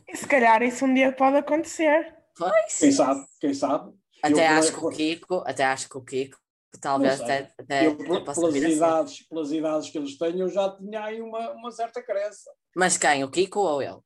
e 0.08 0.16
se 0.16 0.26
calhar 0.26 0.62
isso 0.62 0.84
um 0.84 0.94
dia 0.94 1.12
pode 1.12 1.36
acontecer. 1.36 2.14
Pois. 2.36 2.78
Quem 2.78 2.92
sabe, 2.92 3.26
quem 3.40 3.54
sabe. 3.54 3.92
Até 4.22 4.46
eu, 4.46 4.58
acho 4.58 4.72
que 4.72 4.84
o 4.84 4.90
Kiko, 4.90 5.42
até 5.46 5.64
acho 5.64 5.88
que 5.88 5.96
o 5.96 6.02
Kiko, 6.02 6.38
talvez 6.80 7.20
até, 7.20 7.52
até, 7.58 7.86
eu, 7.86 7.96
pelas, 7.96 8.54
idades, 8.56 9.28
pelas 9.28 9.52
idades 9.52 9.90
que 9.90 9.98
eles 9.98 10.16
têm, 10.18 10.40
eu 10.40 10.48
já 10.48 10.76
tinha 10.76 11.04
aí 11.04 11.20
uma, 11.20 11.52
uma 11.52 11.70
certa 11.70 12.02
crença. 12.02 12.50
Mas 12.74 12.96
quem? 12.96 13.24
O 13.24 13.30
Kiko 13.30 13.60
ou 13.60 13.82
ele? 13.82 13.98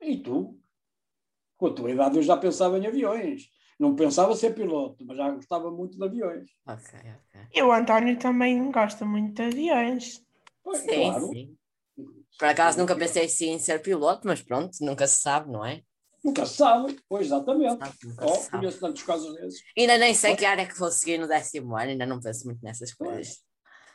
E 0.00 0.16
tu? 0.16 0.58
Com 1.56 1.66
a 1.66 1.72
tua 1.74 1.90
idade 1.90 2.16
eu 2.16 2.22
já 2.22 2.36
pensava 2.36 2.78
em 2.78 2.86
aviões. 2.86 3.42
Não 3.78 3.96
pensava 3.96 4.34
ser 4.36 4.54
piloto, 4.54 5.04
mas 5.04 5.16
já 5.16 5.30
gostava 5.30 5.70
muito 5.70 5.96
de 5.96 6.04
aviões. 6.04 6.50
Ok, 6.66 6.98
ok. 6.98 7.40
E 7.52 7.62
o 7.62 7.72
António 7.72 8.18
também 8.18 8.70
gosta 8.70 9.04
muito 9.04 9.34
de 9.34 9.42
aviões. 9.42 10.24
Pois, 10.62 10.78
sim, 10.78 10.88
claro. 10.88 11.28
sim. 11.28 11.56
Por 12.38 12.48
acaso 12.48 12.78
nunca 12.78 12.96
pensei 12.96 13.28
sim 13.28 13.50
em 13.50 13.58
ser 13.58 13.80
piloto, 13.80 14.26
mas 14.26 14.42
pronto, 14.42 14.76
nunca 14.80 15.06
se 15.06 15.20
sabe, 15.20 15.50
não 15.50 15.64
é? 15.64 15.82
Nunca 16.24 16.46
se 16.46 16.56
sabe, 16.56 16.96
pois 17.08 17.26
exatamente. 17.26 17.78
Sabe, 17.78 18.14
oh, 18.20 18.50
conheço 18.50 18.80
tantos 18.80 19.02
casos 19.02 19.34
desses. 19.34 19.62
Ainda 19.76 19.98
nem 19.98 20.14
sei 20.14 20.36
que 20.36 20.44
área 20.44 20.62
é 20.62 20.66
que 20.66 20.78
vou 20.78 20.90
seguir 20.90 21.18
no 21.18 21.26
décimo 21.26 21.76
ano, 21.76 21.90
ainda 21.90 22.06
não 22.06 22.20
penso 22.20 22.46
muito 22.46 22.62
nessas 22.62 22.94
coisas. 22.94 23.38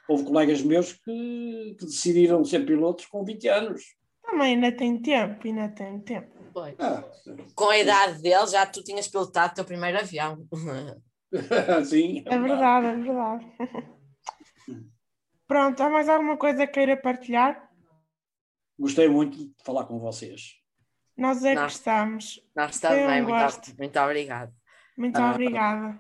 Houve 0.10 0.26
colegas 0.26 0.62
meus 0.62 0.94
que, 0.94 1.76
que 1.80 1.86
decidiram 1.86 2.44
ser 2.44 2.66
pilotos 2.66 3.06
com 3.06 3.24
20 3.24 3.48
anos. 3.48 3.84
Também 4.24 4.56
ainda 4.56 4.76
tem 4.76 5.02
tempo, 5.02 5.48
ainda 5.48 5.70
tem 5.70 6.00
tempo. 6.02 6.38
Ah, 6.80 7.04
com 7.56 7.70
a 7.70 7.78
idade 7.78 8.22
dele, 8.22 8.48
já 8.48 8.66
tu 8.66 8.84
tinhas 8.84 9.08
pilotado 9.08 9.52
o 9.52 9.56
teu 9.56 9.66
primeiro 9.66 10.00
avião. 10.00 10.46
Sim. 11.86 12.24
É 12.26 12.38
verdade, 12.38 12.88
é 12.88 12.96
verdade. 12.96 13.46
Pronto, 15.48 15.82
há 15.82 15.90
mais 15.90 16.10
alguma 16.10 16.36
coisa 16.38 16.66
que 16.68 16.74
queira 16.74 16.98
partilhar? 16.98 17.70
Gostei 18.78 19.08
muito 19.08 19.38
de 19.38 19.54
falar 19.64 19.86
com 19.86 20.00
vocês. 20.00 20.56
Nós 21.18 21.44
é 21.44 21.56
nós, 21.56 21.74
que 21.74 21.80
estamos. 21.80 22.42
Nós 22.56 22.80
também, 22.80 23.24
um 23.24 23.28
muito, 23.28 23.78
muito 23.78 24.00
obrigado. 24.00 24.54
Muito 24.96 25.20
uh, 25.20 25.32
obrigada. 25.32 26.00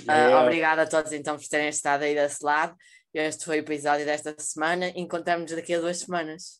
Uh, 0.00 0.42
obrigada 0.42 0.82
a 0.82 0.86
todos 0.86 1.12
então 1.12 1.36
por 1.36 1.48
terem 1.48 1.68
estado 1.68 2.02
aí 2.02 2.14
desse 2.14 2.44
lado. 2.44 2.76
Este 3.12 3.46
foi 3.46 3.58
o 3.58 3.60
episódio 3.60 4.04
desta 4.04 4.34
semana. 4.38 4.90
Encontramos-nos 4.94 5.56
daqui 5.56 5.74
a 5.74 5.80
duas 5.80 6.00
semanas. 6.00 6.57